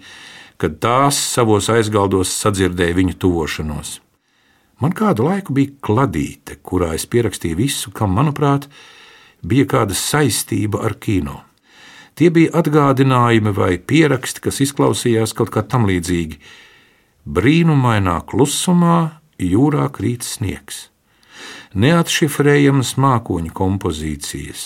kad 0.61 0.77
tās 0.81 1.17
savos 1.17 1.69
aizgaldos 1.73 2.33
sadzirdēja 2.33 2.97
viņu 2.97 3.17
tuvošanos. 3.21 3.97
Man 4.77 4.93
kādu 4.93 5.25
laiku 5.25 5.55
bija 5.57 5.73
kladīte, 5.81 6.59
kurā 6.61 6.91
es 6.93 7.07
pierakstīju 7.09 7.57
visu, 7.57 7.89
kam, 7.89 8.13
manuprāt, 8.13 8.67
bija 9.41 9.65
kāda 9.71 9.97
saistība 9.97 10.83
ar 10.85 10.93
kino. 11.01 11.41
Tie 12.17 12.29
bija 12.33 12.53
atgādinājumi 12.61 13.53
vai 13.53 13.71
pieraksti, 13.77 14.41
kas 14.45 14.61
izklausījās 14.65 15.33
kaut 15.37 15.49
kā 15.53 15.61
tam 15.65 15.85
līdzīgi. 15.89 16.37
Brīnumainā 17.27 18.21
klusumā 18.23 19.19
jūrā 19.43 19.89
krīt 19.91 20.23
sniegs, 20.23 20.85
neatšifrējamas 21.75 22.93
mākoņu 23.03 23.51
kompozīcijas. 23.57 24.61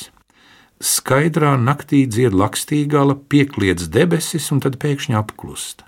Skaidrā 0.78 1.56
naktī 1.58 2.04
dzied 2.06 2.36
lakstīgala, 2.38 3.16
piekliedz 3.34 3.88
debesis 3.90 4.52
un 4.54 4.62
tad 4.62 4.78
pēkšņi 4.82 5.18
apklusta. 5.18 5.88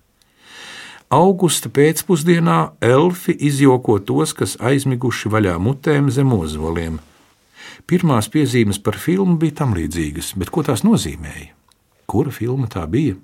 Augusta 1.13 1.69
pēcpusdienā 1.69 2.57
elfi 2.81 3.35
izjoko 3.37 3.99
tos, 4.01 4.33
kas 4.33 4.55
aizmiguši 4.57 5.29
vaļā 5.29 5.59
mutēm 5.61 6.09
zem 6.09 6.33
ozoliem. 6.33 6.97
Pirmās 7.85 8.31
piezīmes 8.33 8.81
par 8.81 8.97
filmu 8.97 9.37
bija 9.37 9.61
tam 9.61 9.77
līdzīgas, 9.77 10.33
bet 10.41 10.49
ko 10.49 10.65
tās 10.65 10.81
nozīmēja? 10.81 11.53
Kura 12.09 12.33
filma 12.33 12.65
tā 12.65 12.87
bija? 12.89 13.19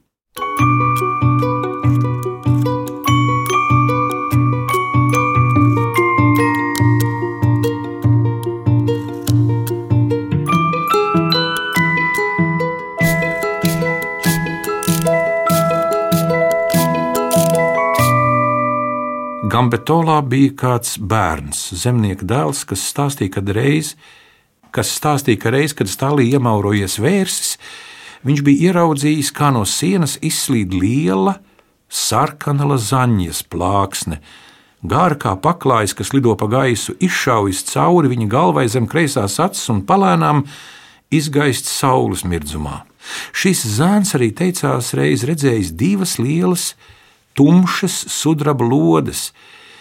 Gambetolā 19.60 20.22
bija 20.24 20.54
kāds 20.56 20.94
bērns, 21.04 21.74
zemnieka 21.76 22.24
dēls, 22.24 22.62
kas 22.64 22.80
stāstīja, 22.94 23.34
kad 23.34 23.50
reiz, 23.52 23.90
kas 24.72 24.94
stāstīja, 24.96 25.42
ka 25.42 25.52
reiz, 25.52 25.74
kad 25.76 25.90
stālī 25.92 26.30
iemaurojies 26.32 26.94
vērsis, 27.04 27.58
viņš 28.24 28.44
bija 28.48 28.70
ieraudzījis, 28.70 29.34
kā 29.36 29.50
no 29.52 29.66
sienas 29.68 30.14
izslīd 30.24 30.72
liela, 30.72 31.42
sarkana 31.92 32.70
lazaņas 32.70 33.42
plāksne, 33.52 34.22
Gāra 34.80 35.18
kā 35.20 35.34
paklājs, 35.36 35.92
kas 35.92 36.14
lido 36.16 36.38
pa 36.40 36.48
gaisu, 36.48 36.94
izšaujas 37.04 37.66
cauri 37.68 38.14
viņa 38.14 38.28
galvai 38.32 38.64
zem 38.72 38.86
kreisās 38.88 39.36
acis 39.44 39.68
un 39.74 39.82
palēnām 39.84 40.46
izgaist 41.12 41.68
saules 41.68 42.24
mirdzumā. 42.24 42.86
Šis 43.36 43.66
zēns 43.76 44.16
arī 44.16 44.32
teicās 44.32 44.94
reiz 44.96 45.28
redzējis 45.28 45.74
divas 45.76 46.16
lielas, 46.16 46.70
tumšas 47.40 47.96
sudraba 48.12 48.68
lodes, 48.68 49.30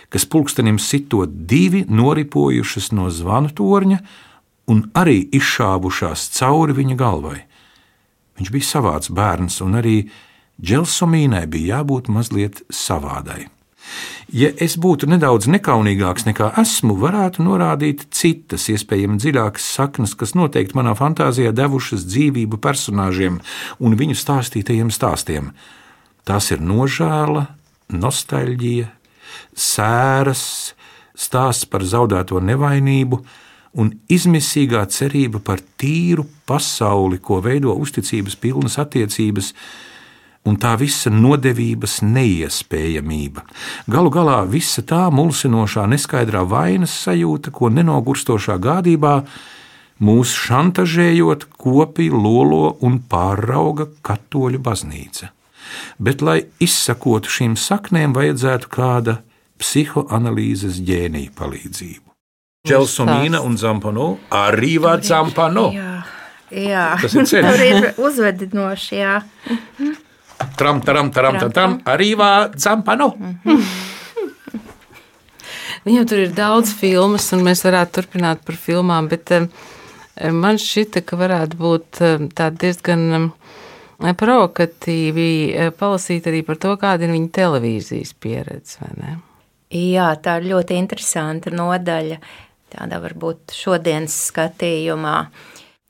kas 0.09 0.25
pulkstenim 0.31 0.79
sitot 0.79 1.35
divi 1.51 1.85
noripojušas 1.89 2.93
no 2.97 3.11
zvanu 3.11 3.51
torņa 3.51 3.99
un 4.71 4.87
arī 4.97 5.21
izšāvušās 5.35 6.31
cauri 6.39 6.77
viņa 6.79 6.97
galvai. 7.01 7.43
Viņš 8.39 8.51
bija 8.55 8.71
savāds 8.71 9.11
bērns, 9.11 9.61
un 9.65 9.79
arī 9.81 9.99
Dželsomīnai 10.59 11.47
bija 11.51 11.79
jābūt 11.79 12.11
mazliet 12.11 12.65
savādai. 12.75 13.47
Ja 14.29 14.51
es 14.61 14.75
būtu 14.77 15.09
nedaudz 15.09 15.47
nekaunīgāks 15.49 16.27
nekā 16.27 16.51
esmu, 16.61 16.99
varētu 17.01 17.45
norādīt 17.47 18.05
citas, 18.13 18.67
iespējami 18.69 19.17
dziļākas 19.23 19.69
saknes, 19.79 20.13
kas 20.19 20.35
noteikti 20.37 20.77
manā 20.77 20.93
fantāzijā 20.99 21.55
devušas 21.57 22.05
dzīvību 22.11 22.61
personāžiem 22.61 23.39
un 23.81 23.97
viņu 23.97 24.19
stāstītajiem 24.19 24.93
stāstiem. 24.93 25.53
Tās 26.29 26.51
ir 26.53 26.61
nožēla, 26.61 27.47
nostalģija, 27.89 28.91
sēras, 29.57 30.43
stāsts 31.17 31.65
par 31.73 31.85
zaudēto 31.89 32.43
nevainību 32.45 33.23
un 33.81 33.95
izmisīgā 34.13 34.83
cerība 34.93 35.41
par 35.45 35.63
tīru 35.81 36.27
pasauli, 36.49 37.17
ko 37.17 37.41
veido 37.45 37.73
uzticības 37.81 38.37
pilnas 38.43 38.77
attiecības 38.83 39.55
un 40.49 40.59
tā 40.61 40.75
visa 40.81 41.09
nodevības 41.13 41.99
neiespējamība. 42.05 43.47
Galu 43.89 44.13
galā 44.13 44.43
visa 44.49 44.85
tā 44.85 45.07
mulsinošā, 45.13 45.87
neskaidrā 45.89 46.45
vainas 46.49 46.93
sajūta, 47.07 47.53
ko 47.57 47.73
nenogurstošā 47.73 48.59
gādībā 48.69 49.15
mūs 50.05 50.37
šantažējot, 50.45 51.49
kopī 51.57 52.13
lolo 52.13 52.77
un 52.85 53.01
pārauga 53.09 53.89
katoļu 54.05 54.61
baznīca. 54.61 55.33
Bet, 55.99 56.23
lai 56.25 56.41
izsakotu 56.63 57.33
šīm 57.33 57.57
saknēm, 57.59 58.15
vajadzētu 58.17 58.71
kāda 58.73 59.19
psihoanalīzes 59.59 60.79
ģēnija 60.87 61.35
palīdzību. 61.39 62.05
Čelsomīna 62.69 63.41
un 63.47 63.57
Zampano 63.59 64.09
arī 64.35 64.77
var 64.83 65.03
Zampano. 65.07 65.69
Jā, 65.75 65.95
jā. 66.53 66.87
Tas 67.03 67.15
ir 67.15 67.29
ceļš. 67.31 67.49
Tur 67.49 67.65
ir 67.65 67.89
uzvedinoši, 68.09 68.99
jā. 68.99 69.15
Tram, 70.59 70.83
tram, 70.85 71.11
tram, 71.15 71.39
tram, 71.39 71.53
tram, 71.55 71.79
arī 71.89 72.13
var 72.19 72.51
Zampano. 72.59 73.13
Viņam 75.87 76.07
tur 76.11 76.21
ir 76.21 76.33
daudz 76.37 76.73
filmas, 76.77 77.31
un 77.33 77.45
mēs 77.47 77.63
varētu 77.65 78.01
turpināt 78.01 78.43
par 78.47 78.59
filmām, 78.61 79.09
bet 79.11 79.31
um, 79.37 79.47
man 80.37 80.59
šķita, 80.61 81.03
ka 81.07 81.19
varētu 81.19 81.59
būt 81.59 82.01
um, 82.05 82.27
tāda 82.35 82.67
diezgan 82.67 83.31
provokatīvi 83.99 85.31
uh, 85.51 85.71
palasīt 85.75 86.29
arī 86.31 86.45
par 86.47 86.61
to, 86.63 86.75
kāda 86.81 87.07
ir 87.07 87.15
viņa 87.17 87.33
televīzijas 87.35 88.15
pieredze? 88.23 88.91
Jā, 89.75 90.13
tā 90.23 90.39
ir 90.41 90.53
ļoti 90.55 90.79
interesanta 90.79 91.53
nodaļa. 91.53 92.21
Tādā 92.73 92.99
varbūt 93.01 93.55
šodienas 93.57 94.15
skatījumā. 94.29 95.17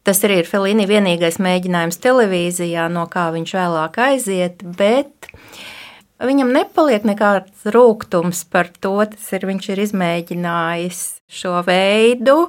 Tas 0.06 0.22
arī 0.24 0.38
ir 0.40 0.48
Felīni 0.48 0.86
vienīgais 0.88 1.36
mēģinājums 1.42 1.98
televīzijā, 2.00 2.86
no 2.88 3.04
kā 3.10 3.26
viņš 3.34 3.54
vēlāk 3.58 3.98
aiziet, 4.00 4.62
bet 4.78 5.28
viņam 6.22 6.54
nepaliek 6.54 7.04
nekāds 7.04 7.66
rūkums 7.74 8.44
par 8.48 8.70
to. 8.80 8.94
Tas 9.10 9.26
ir 9.36 9.44
viņš 9.50 9.68
ir 9.74 9.82
izmēģinājis 9.84 11.02
šo 11.40 11.58
veidu, 11.66 12.46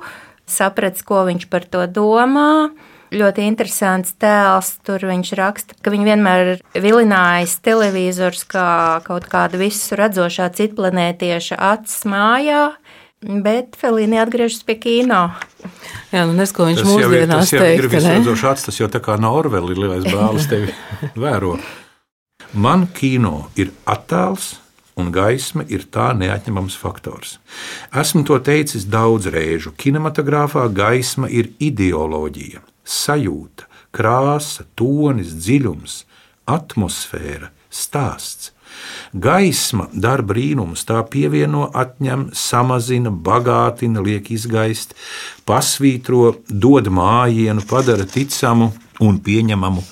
sapratis, 0.47 1.03
ko 1.03 1.25
viņš 1.27 1.49
par 1.51 1.67
to 1.67 1.83
domā. 1.99 2.69
Ļoti 3.09 3.45
interesants 3.49 4.13
tēls. 4.21 4.75
Tur 4.85 5.03
viņš 5.09 5.33
raksta, 5.39 5.77
ka 5.81 5.93
viņi 5.93 6.07
vienmēr 6.11 6.51
ir 6.53 6.83
vilinājis 6.83 7.57
televizors 7.65 8.45
kā 8.49 9.01
kaut 9.07 9.25
kāda 9.31 9.59
visu 9.61 9.97
redzošā 9.97 10.51
citplanētieša 10.59 11.57
acis 11.71 12.05
mājā, 12.09 12.67
bet 13.19 13.75
Felīni 13.79 14.21
atgriežas 14.21 14.61
pie 14.67 14.77
kino. 14.79 15.25
Jā, 16.13 16.23
nu 16.29 16.37
nes, 16.37 16.53
ko 16.55 16.69
viņš 16.69 16.83
Tas 16.83 16.89
jau 16.89 16.95
ir, 17.01 17.05
mūsdienās 17.09 17.43
tas 17.43 17.53
jau 17.53 17.65
ir 17.65 17.67
teikt, 17.67 17.83
ne? 17.83 17.91
visredzošs 17.97 18.47
acis, 18.53 18.69
tas 18.69 18.79
jau 18.79 18.89
tā 18.93 19.03
kā 19.03 19.17
no 19.21 19.33
Orvela 19.37 19.73
ir 19.73 19.83
lielais 19.83 20.07
brālis 20.07 20.47
tevi 20.49 20.73
vēro. 21.25 21.57
Man 22.57 22.87
kino 22.95 23.49
ir 23.59 23.73
attēls, 23.89 24.55
un 24.99 25.11
gaisma 25.15 25.63
ir 25.71 25.85
tā 25.93 26.11
neatņemams 26.17 26.75
faktors. 26.79 27.37
Esmu 27.95 28.25
to 28.27 28.39
teicis 28.43 28.87
daudz 28.89 29.29
reižu. 29.31 29.73
Kinematogrāfā 29.79 30.65
gaisma 30.75 31.29
ir 31.31 31.53
ideoloģija, 31.63 32.63
sajūta, 32.89 33.67
krāsa, 33.95 34.65
tonis, 34.79 35.35
dziļums, 35.37 36.03
atmosfēra, 36.49 37.51
stāsts. 37.69 38.53
Gaisma 39.13 39.87
dara 39.91 40.23
brīnumus, 40.23 40.85
tā 40.87 41.01
pievieno, 41.09 41.65
atņem, 41.75 42.29
samazina, 42.37 43.09
bagātina, 43.09 44.03
liek 44.05 44.29
izgaist, 44.31 44.93
pasvītro, 45.49 46.35
dod 46.49 46.91
mājienu, 46.93 47.65
padara 47.69 48.05
ticamu 48.05 48.69
un 49.01 49.19
pieņemamu 49.25 49.83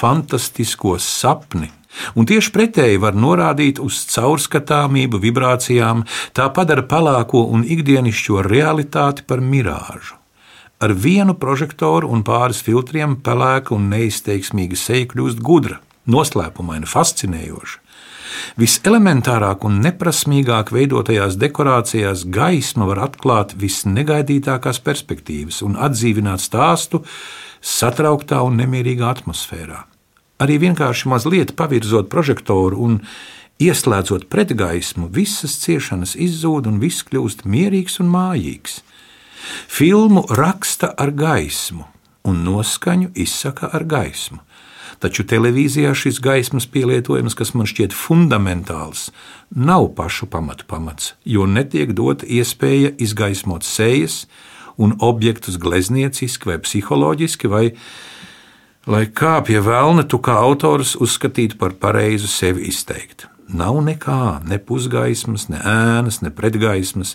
fantastisko 0.00 0.98
sapni. 1.00 1.70
Un 2.18 2.28
tieši 2.28 2.52
pretēji 2.52 3.00
var 3.00 3.16
norādīt 3.16 3.80
uz 3.80 4.02
caurskatāmību, 4.12 5.22
vibrācijām, 5.22 6.04
tā 6.36 6.50
padara 6.52 6.84
pelēko 6.84 7.46
un 7.56 7.64
ikdienišķo 7.64 8.44
realitāti 8.44 9.24
par 9.24 9.40
mirāžu. 9.40 10.18
Ar 10.78 10.92
vienu 10.92 11.32
prožektoru 11.40 12.10
un 12.12 12.20
pāris 12.20 12.60
filtriem 12.60 13.16
pelēka 13.24 13.72
un 13.72 13.88
neizteiksmīga 13.88 14.76
seja 14.76 15.06
kļūst 15.08 15.40
gudra, 15.40 15.78
noslēpumaina, 16.04 16.84
fascinējoša. 16.90 17.80
Viselementārāk 18.60 19.64
un 19.64 19.78
neprasmīgāk 19.84 20.72
veidotajās 20.76 21.38
dekorācijās 21.40 22.26
gaisma 22.28 22.88
var 22.90 23.00
atklāt 23.06 23.54
visnegaidītākās 23.56 24.82
perspektīvas 24.84 25.62
un 25.64 25.78
atdzīvināt 25.80 26.44
stāstu 26.44 27.00
satrauktā 27.64 28.42
un 28.44 28.60
nemierīgā 28.60 29.08
atmosfērā. 29.16 29.86
Arī 30.44 30.58
vienkārši 30.60 31.08
mazliet 31.08 31.54
pavirzot 31.56 32.10
prožektoru 32.12 32.82
un 32.84 32.98
ieslēdzot 33.64 34.28
pretgaismu, 34.28 35.08
visas 35.08 35.56
ciešanas 35.62 36.12
izzūd 36.20 36.68
un 36.68 36.82
viss 36.82 37.06
kļūst 37.08 37.46
mierīgs 37.48 37.96
un 38.04 38.12
mājīgs. 38.12 38.82
Filmu 39.68 40.24
raksta 40.30 40.92
ar 40.98 41.10
gaismu, 41.10 41.86
un 42.24 42.42
noskaņu 42.46 43.12
izsaka 43.14 43.70
ar 43.72 43.84
gaismu. 43.84 44.40
Taču 45.02 45.26
televīzijā 45.28 45.92
šis 45.92 46.22
gaismas 46.24 46.64
pielietojums, 46.72 47.36
kas 47.36 47.52
man 47.52 47.68
šķiet 47.68 47.92
fundamentāls, 47.92 49.10
nav 49.52 49.90
pašu 49.98 50.28
pamatu 50.32 50.64
pamats, 50.68 51.12
jo 51.24 51.44
netiek 51.46 51.92
dota 51.92 52.24
iespēja 52.24 52.94
izgaismot 52.96 53.66
sejas 53.66 54.24
un 54.80 54.96
objektus 55.04 55.58
gleznieciski 55.60 56.48
vai 56.48 56.58
psiholoģiski, 56.64 57.48
vai 57.52 57.64
lai 58.88 59.04
kā 59.12 59.38
pie 59.44 59.60
vēlna 59.60 60.06
tu 60.08 60.20
kā 60.22 60.38
autors 60.40 60.94
uzskatītu 60.96 61.60
par 61.60 61.76
pareizu 61.80 62.30
sevi 62.30 62.68
izteikt. 62.70 63.26
Nav 63.46 63.78
nekā, 63.84 64.42
ne 64.48 64.58
pusgaismas, 64.58 65.46
ne 65.52 65.60
ēnas, 65.60 66.22
ne 66.24 66.32
pretgaismas. 66.34 67.14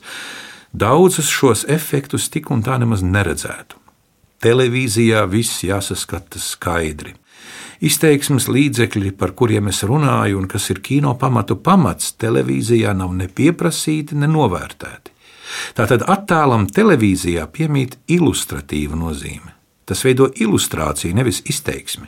Daudzus 0.71 1.27
šos 1.27 1.65
efektus 1.67 2.29
tik 2.31 2.51
un 2.51 2.61
tā 2.63 2.77
nemaz 2.79 3.03
neredzētu. 3.03 3.75
Televīzijā 4.41 5.25
viss 5.29 5.65
jāsaskata 5.67 6.39
skaidri. 6.39 7.13
Izteiksmes 7.81 8.47
līdzekļi, 8.47 9.11
par 9.17 9.33
kuriem 9.37 9.67
es 9.67 9.81
runāju, 9.83 10.37
un 10.39 10.47
kas 10.47 10.69
ir 10.69 10.79
kino 10.85 11.15
pamatu 11.19 11.57
pamats, 11.57 12.13
televīzijā 12.21 12.93
nav 12.97 13.11
ne 13.17 13.27
pieprasīti, 13.27 14.15
ne 14.15 14.29
novērtēti. 14.29 15.11
Tātad 15.75 16.05
attēlam 16.07 16.69
televīzijā 16.71 17.47
piemīt 17.51 17.97
ilustratīva 18.07 18.95
nozīme. 18.95 19.51
Tas 19.85 20.05
veido 20.05 20.29
ilustrāciju, 20.31 21.17
nevis 21.17 21.41
izteiksmi. 21.51 22.07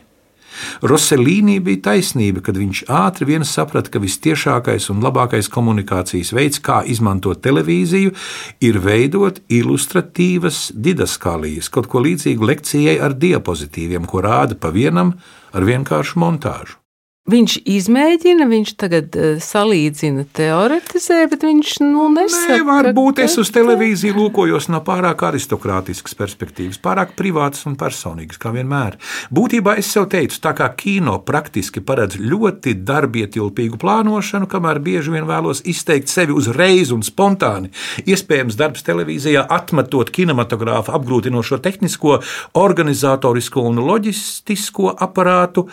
Roselīnī 0.83 1.59
bija 1.63 1.83
taisnība, 1.89 2.43
kad 2.45 2.59
viņš 2.59 2.83
ātri 2.91 3.29
vien 3.31 3.47
saprata, 3.47 3.91
ka 3.93 4.01
vistiešākais 4.03 4.89
un 4.93 5.01
labākais 5.05 5.49
komunikācijas 5.53 6.33
veids, 6.35 6.61
kā 6.63 6.81
izmantot 6.85 7.41
televīziju, 7.45 8.13
ir 8.63 8.79
veidot 8.83 9.41
ilustratīvas 9.49 10.69
didaskālijas, 10.75 11.71
kaut 11.73 11.89
ko 11.91 12.03
līdzīgu 12.03 12.53
lekcijai 12.53 12.99
ar 13.03 13.17
diapozitīviem, 13.17 14.07
ko 14.09 14.23
rāda 14.25 14.59
pa 14.59 14.73
vienam 14.73 15.15
ar 15.53 15.67
vienkāršu 15.67 16.21
montāžu. 16.21 16.82
Viņš 17.23 17.53
izmēģina, 17.71 18.43
viņš 18.51 18.71
tagad 18.75 19.13
uh, 19.15 19.37
salīdzina, 19.39 20.25
teoretizē, 20.35 21.21
bet 21.31 21.45
viņš 21.47 21.77
nu, 21.85 22.09
nesaka. 22.11 22.57
Nē, 22.57 22.65
varbūt 22.67 23.21
es 23.23 23.37
uz 23.39 23.47
televīziju 23.55 24.17
lūkojos 24.17 24.67
no 24.67 24.81
pārāk 24.83 25.23
aristokrātiskas 25.29 26.17
perspektīvas, 26.19 26.81
pārāk 26.83 27.13
privātas 27.15 27.63
un 27.69 27.77
personīgas, 27.79 28.41
kā 28.43 28.51
vienmēr. 28.51 28.99
Būtībā 29.31 29.77
es 29.79 29.93
sev 29.95 30.09
teicu, 30.11 30.41
tā 30.43 30.51
kā 30.57 30.67
kino 30.75 31.15
praktiski 31.23 31.79
paredz 31.87 32.19
ļoti 32.19 32.75
darbietilpīgu 32.83 33.79
plānošanu, 33.79 34.51
kamēr 34.51 34.83
bieži 34.83 35.15
vien 35.15 35.31
vēlos 35.31 35.63
izteikt 35.63 36.11
sevi 36.11 36.35
uzreiz 36.35 36.91
un 36.91 37.07
spontāni. 37.07 37.71
Iespējams, 38.03 38.59
darbs 38.59 38.83
televīzijā 38.83 39.47
atmetot 39.47 40.11
kinematogrāfa 40.11 40.99
apgrūtinošo 40.99 41.63
tehnisko, 41.63 42.19
organizatorisko 42.67 43.69
un 43.71 43.85
loģistisko 43.87 44.97
aparātu 45.07 45.69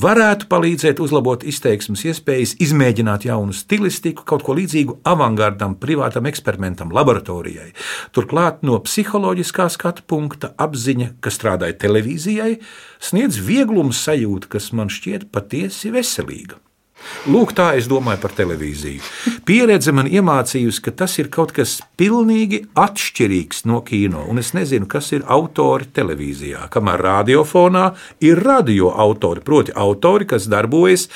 varētu 0.00 0.48
palīdzēt 0.50 1.00
uzlabot 1.02 1.44
izteiksmes 1.48 2.04
iespējas, 2.08 2.54
izmēģināt 2.62 3.26
jaunu 3.28 3.54
stilistiku, 3.56 4.24
kaut 4.28 4.44
ko 4.46 4.56
līdzīgu 4.58 4.98
avangardam, 5.08 5.76
privātam 5.80 6.28
eksperimentam, 6.30 6.92
laboratorijai. 6.94 7.70
Turklāt 8.16 8.64
no 8.66 8.78
psiholoģiskā 8.86 9.68
skatu 9.72 10.06
punkta 10.08 10.54
apziņa, 10.56 11.12
kas 11.22 11.38
strādāja 11.38 11.78
televīzijai, 11.84 12.56
sniedz 13.02 13.40
vieglumu 13.42 13.94
sajūtu, 13.96 14.52
kas 14.56 14.72
man 14.76 14.92
šķiet 14.92 15.28
patiesi 15.34 15.92
veselīga. 15.94 16.60
Lūk, 17.30 17.52
tā 17.54 17.72
es 17.78 17.86
domāju 17.90 18.18
par 18.24 18.32
televīziju. 18.34 19.02
Pieredze 19.46 19.92
man 19.94 20.08
iemācījusi, 20.10 20.82
ka 20.82 20.94
tas 21.02 21.14
ir 21.22 21.28
kaut 21.32 21.52
kas 21.54 21.76
pilnīgi 22.00 22.64
atšķirīgs 22.78 23.64
no 23.70 23.78
kino, 23.86 24.24
un 24.30 24.42
es 24.42 24.52
nezinu, 24.56 24.88
kas 24.90 25.12
ir 25.14 25.22
autori 25.30 25.86
televīzijā. 25.94 26.66
Kamēr 26.72 27.04
radiofonā 27.06 27.84
ir 28.26 28.42
radioautori, 28.42 29.44
proti, 29.46 29.74
autori, 29.78 30.26
kas 30.32 30.48
darbojas 30.50 31.06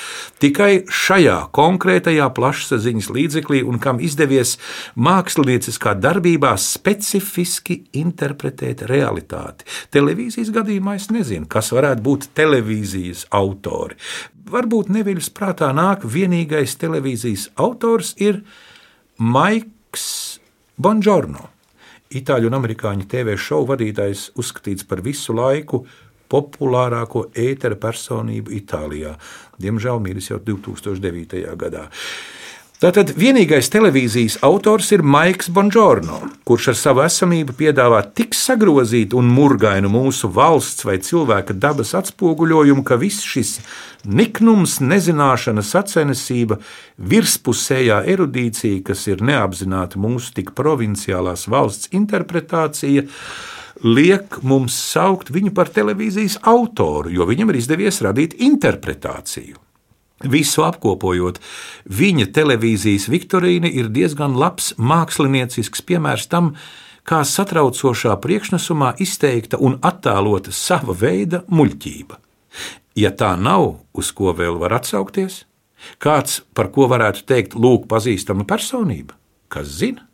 tikai 0.42 0.84
šajā 0.86 1.38
konkrētajā 1.56 2.28
plašsaziņas 2.36 3.10
līdzeklī 3.16 3.64
un 3.66 3.82
kam 3.82 3.98
izdevies 3.98 4.56
mākslinieckā 4.94 5.96
darbībā 5.98 6.54
specifiski 6.60 7.80
interpretēt 7.98 8.86
realitāti. 8.90 9.66
Televīzijas 9.94 10.54
gadījumā 10.54 10.96
es 11.00 11.10
nezinu, 11.10 11.50
kas 11.50 11.72
varētu 11.74 12.06
būt 12.06 12.30
televīzijas 12.38 13.26
autori 13.34 13.98
varbūt 14.50 14.90
neviļas 14.94 15.28
prātā 15.34 15.72
nāk 15.76 16.06
vienīgais 16.06 16.76
televīzijas 16.80 17.50
autors 17.60 18.14
ir 18.22 18.42
Maiks 19.18 20.06
Bonžorno. 20.76 21.50
Itāļu 22.16 22.50
un 22.50 22.58
amerikāņu 22.60 23.08
TV 23.10 23.34
šovu 23.40 23.72
vadītājs 23.72 24.30
uzskatīts 24.38 24.86
par 24.86 25.02
visu 25.02 25.34
laiku 25.34 25.82
populārāko 26.30 27.26
ētera 27.38 27.78
personību 27.78 28.54
Itālijā. 28.54 29.16
Diemžēl 29.62 30.02
miris 30.02 30.30
jau 30.30 30.38
2009. 30.42 31.42
gadā. 31.58 31.86
Tātad 32.76 33.14
vienīgais 33.16 33.70
televīzijas 33.72 34.34
autors 34.44 34.90
ir 34.92 35.00
Maiks 35.00 35.46
Bonžorno, 35.48 36.18
kurš 36.44 36.66
ar 36.74 36.76
savu 36.76 37.00
esamību 37.06 37.54
piedāvā 37.56 38.02
tik 38.12 38.36
sagrozītu 38.36 39.16
un 39.16 39.30
murgainu 39.32 39.88
mūsu 39.88 40.28
valsts 40.28 40.84
vai 40.84 40.98
cilvēka 41.00 41.56
dabas 41.56 41.94
atspoguļojumu, 41.96 42.84
ka 42.84 43.00
viss 43.00 43.24
šis 43.24 43.54
niknums, 44.04 44.76
nezināšana, 44.84 45.64
sacensība, 45.64 46.60
virspusējā 47.00 48.02
erudīcija, 48.12 48.84
kas 48.92 49.08
ir 49.08 49.24
neapzināta 49.24 49.96
mūsu 49.96 50.36
tik 50.36 50.52
provinciālās 50.60 51.48
valsts 51.48 51.96
interpretācija, 51.96 53.08
liek 53.88 54.42
mums 54.44 54.76
saukt 54.92 55.32
viņu 55.32 55.56
par 55.56 55.72
televīzijas 55.72 56.42
autoru, 56.44 57.08
jo 57.08 57.24
viņam 57.24 57.54
ir 57.54 57.64
izdevies 57.64 58.04
radīt 58.04 58.36
interpretāciju. 58.36 59.62
Visu 60.24 60.64
apkopojot, 60.64 61.42
viņa 61.92 62.30
televīzijas 62.32 63.10
Viktorīna 63.12 63.68
ir 63.68 63.90
diezgan 63.92 64.38
labs 64.40 64.72
māksliniecisks 64.80 65.84
piemērs 65.84 66.30
tam, 66.32 66.54
kā 67.04 67.20
satraucošā 67.20 68.16
priekšnesumā 68.24 68.94
izteikta 69.02 69.60
un 69.60 69.76
attēlota 69.84 70.54
sava 70.56 70.96
veida 70.96 71.42
muļķība. 71.52 72.16
Ja 72.96 73.12
tā 73.12 73.34
nav, 73.36 73.82
uz 73.92 74.08
ko 74.16 74.32
vēl 74.32 74.56
var 74.62 74.78
atsaukties, 74.78 75.44
kāds 76.00 76.40
par 76.56 76.72
ko 76.72 76.88
varētu 76.88 77.26
teikt, 77.28 77.54
lūk, 77.54 77.84
pazīstama 77.90 78.48
personība, 78.48 79.18
kas 79.52 79.68
zina? 79.82 80.05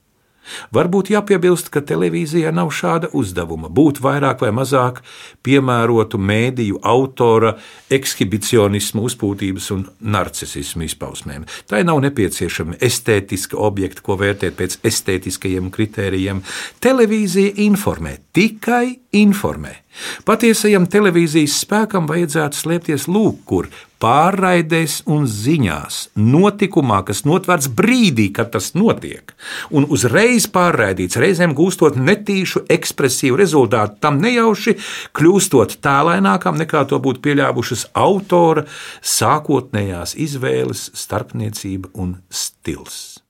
Varbūt 0.75 1.13
jāpiebilst, 1.13 1.71
ka 1.73 1.83
televīzijā 1.87 2.53
nav 2.55 2.73
šāda 2.75 3.11
uzdevuma 3.17 3.71
būt 3.73 4.01
vairāk 4.03 4.43
vai 4.43 4.51
mazāk 4.55 5.01
piemērotu 5.47 6.19
mēdīju 6.19 6.81
autora 6.83 7.55
ekshibicionismu, 7.93 9.05
uzpūtības 9.09 9.71
un 9.77 9.87
narcisismu 10.01 10.87
izpausmēm. 10.89 11.47
Tai 11.71 11.83
nav 11.89 12.03
nepieciešami 12.07 12.81
estētiski 12.83 13.59
objekti, 13.59 14.05
ko 14.05 14.19
vērtēt 14.21 14.59
pēc 14.59 14.79
estētiskajiem 14.89 15.71
kritērijiem. 15.75 16.43
Televīzija 16.83 17.57
informē, 17.69 18.19
tikai 18.35 18.99
informē. 19.23 19.79
Patiesajam 20.27 20.87
televīzijas 20.91 21.59
spēkam 21.65 22.07
vajadzētu 22.09 22.59
slēpties 22.59 23.09
lūk, 23.13 23.43
kur 23.49 23.69
pārraidēs 24.03 25.03
un 25.11 25.29
ziņās, 25.31 25.99
notikumā, 26.19 27.03
kas 27.07 27.23
notverts 27.29 27.69
brīdī, 27.71 28.31
kad 28.35 28.51
tas 28.55 28.73
notiek, 28.75 29.35
un 29.71 29.87
uzreiz 29.95 30.49
pārraidīts, 30.51 31.21
reizēm 31.23 31.55
gūstot 31.59 31.99
netīšu 32.01 32.65
ekspresīvu 32.73 33.39
rezultātu, 33.39 34.01
tam 34.03 34.19
nejauši 34.25 34.77
kļūstot 35.19 35.79
tēlēnākam 35.85 36.59
nekā 36.65 36.87
to 36.91 36.99
būtu 37.05 37.23
pieļāvušas 37.29 37.91
autora 37.93 38.67
sākotnējās 39.15 40.17
izvēles, 40.27 40.89
starpniecība 40.99 41.93
un 41.95 42.17
stils. 42.33 43.23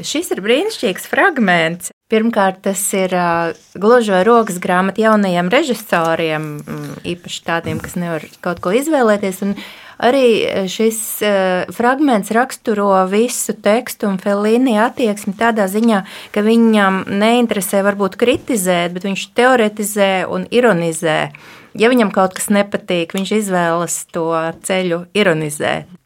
Šis 0.00 0.32
ir 0.32 0.40
brīnišķīgs 0.42 1.06
fragments. 1.12 1.94
Pirmkārt, 2.10 2.64
tas 2.64 2.80
ir 2.98 3.12
uh, 3.14 3.52
gluži 3.78 4.10
vai 4.10 4.24
rokas 4.26 4.56
grāmata 4.62 5.04
jaunajiem 5.04 5.46
režisoriem, 5.52 6.48
īpaši 7.06 7.44
tādiem, 7.46 7.78
kas 7.78 7.94
nevar 7.94 8.24
kaut 8.42 8.58
ko 8.64 8.72
izvēlēties. 8.74 9.38
Un 9.46 9.52
arī 10.02 10.24
šis 10.72 10.98
uh, 11.22 11.70
fragments 11.76 12.32
raksturo 12.34 12.88
visu 13.12 13.54
tekstu 13.54 14.10
un 14.10 14.18
Felīni 14.18 14.74
attieksmi 14.82 15.36
tādā 15.38 15.68
ziņā, 15.70 16.02
ka 16.34 16.42
viņam 16.42 17.04
neinteresē 17.14 17.84
varbūt 17.86 18.18
kritizēt, 18.18 18.90
bet 18.96 19.06
viņš 19.06 19.28
teoretizē 19.38 20.10
un 20.26 20.50
ironizē. 20.50 21.20
Ja 21.78 21.94
viņam 21.94 22.10
kaut 22.10 22.34
kas 22.34 22.50
nepatīk, 22.50 23.14
viņš 23.14 23.36
izvēlas 23.38 24.02
to 24.10 24.32
ceļu 24.66 25.04
ironizēt. 25.14 25.99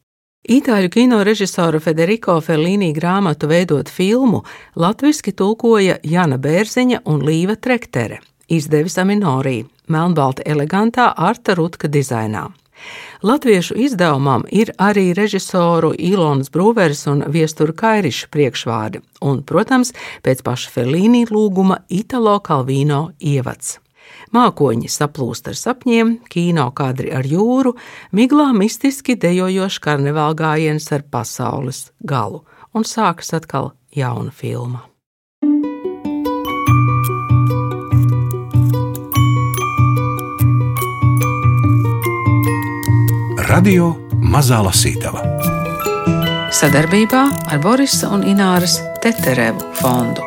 Itāļu 0.45 0.91
kino 0.93 1.23
režisora 1.25 1.79
Federico 1.81 2.35
Fellini 2.45 2.91
grāmatu 2.93 3.49
veidot 3.49 3.89
filmu 3.89 4.43
latviski 4.77 5.33
tulkoja 5.33 5.95
Jana 6.05 6.37
Bērziņa 6.37 6.99
un 7.09 7.23
Līva 7.25 7.55
Trektere, 7.57 8.19
izdevis 8.53 8.99
Aminorī, 9.01 9.63
melnbalta 9.89 10.45
elegantā 10.45 11.07
Arta 11.17 11.55
Rutka 11.57 11.89
dizainā. 11.89 12.51
Latviešu 13.25 13.79
izdevumam 13.87 14.45
ir 14.53 14.75
arī 14.77 15.15
režisoru 15.17 15.95
Ilonas 15.97 16.53
Brūveres 16.53 17.07
un 17.09 17.25
Viestura 17.25 17.73
Kairiša 17.73 18.29
priekšvārdi, 18.29 19.01
un, 19.25 19.41
protams, 19.49 19.95
pēc 20.21 20.45
paša 20.45 20.75
Fellīnī 20.77 21.25
lūguma 21.31 21.81
Italo 21.89 22.37
Kalvino 22.45 23.15
ievads. 23.17 23.79
Mākoņi 24.35 24.91
saplūst 24.91 25.47
ar 25.51 25.59
sapņiem, 25.59 26.17
kino 26.31 26.67
kadri 26.75 27.13
ar 27.15 27.27
jūru, 27.27 27.77
miglā 28.11 28.51
mistiski 28.57 29.15
dejojošs 29.15 29.79
karnevāla 29.85 30.35
gājiens 30.39 30.91
ar 30.95 31.07
pasaules 31.07 31.87
galu, 32.03 32.43
un 32.75 32.83
sākas 32.83 33.31
atkal 33.39 33.73
jauna 33.95 34.35
filma. 34.35 34.83
Radio 43.45 43.93
Mazā 44.19 44.59
Lasītava 44.67 45.23
sadarbībā 46.55 47.23
ar 47.51 47.63
Borisa 47.63 48.13
un 48.15 48.23
Ināras 48.31 48.79
Teterevu 49.03 49.73
fondu. 49.81 50.23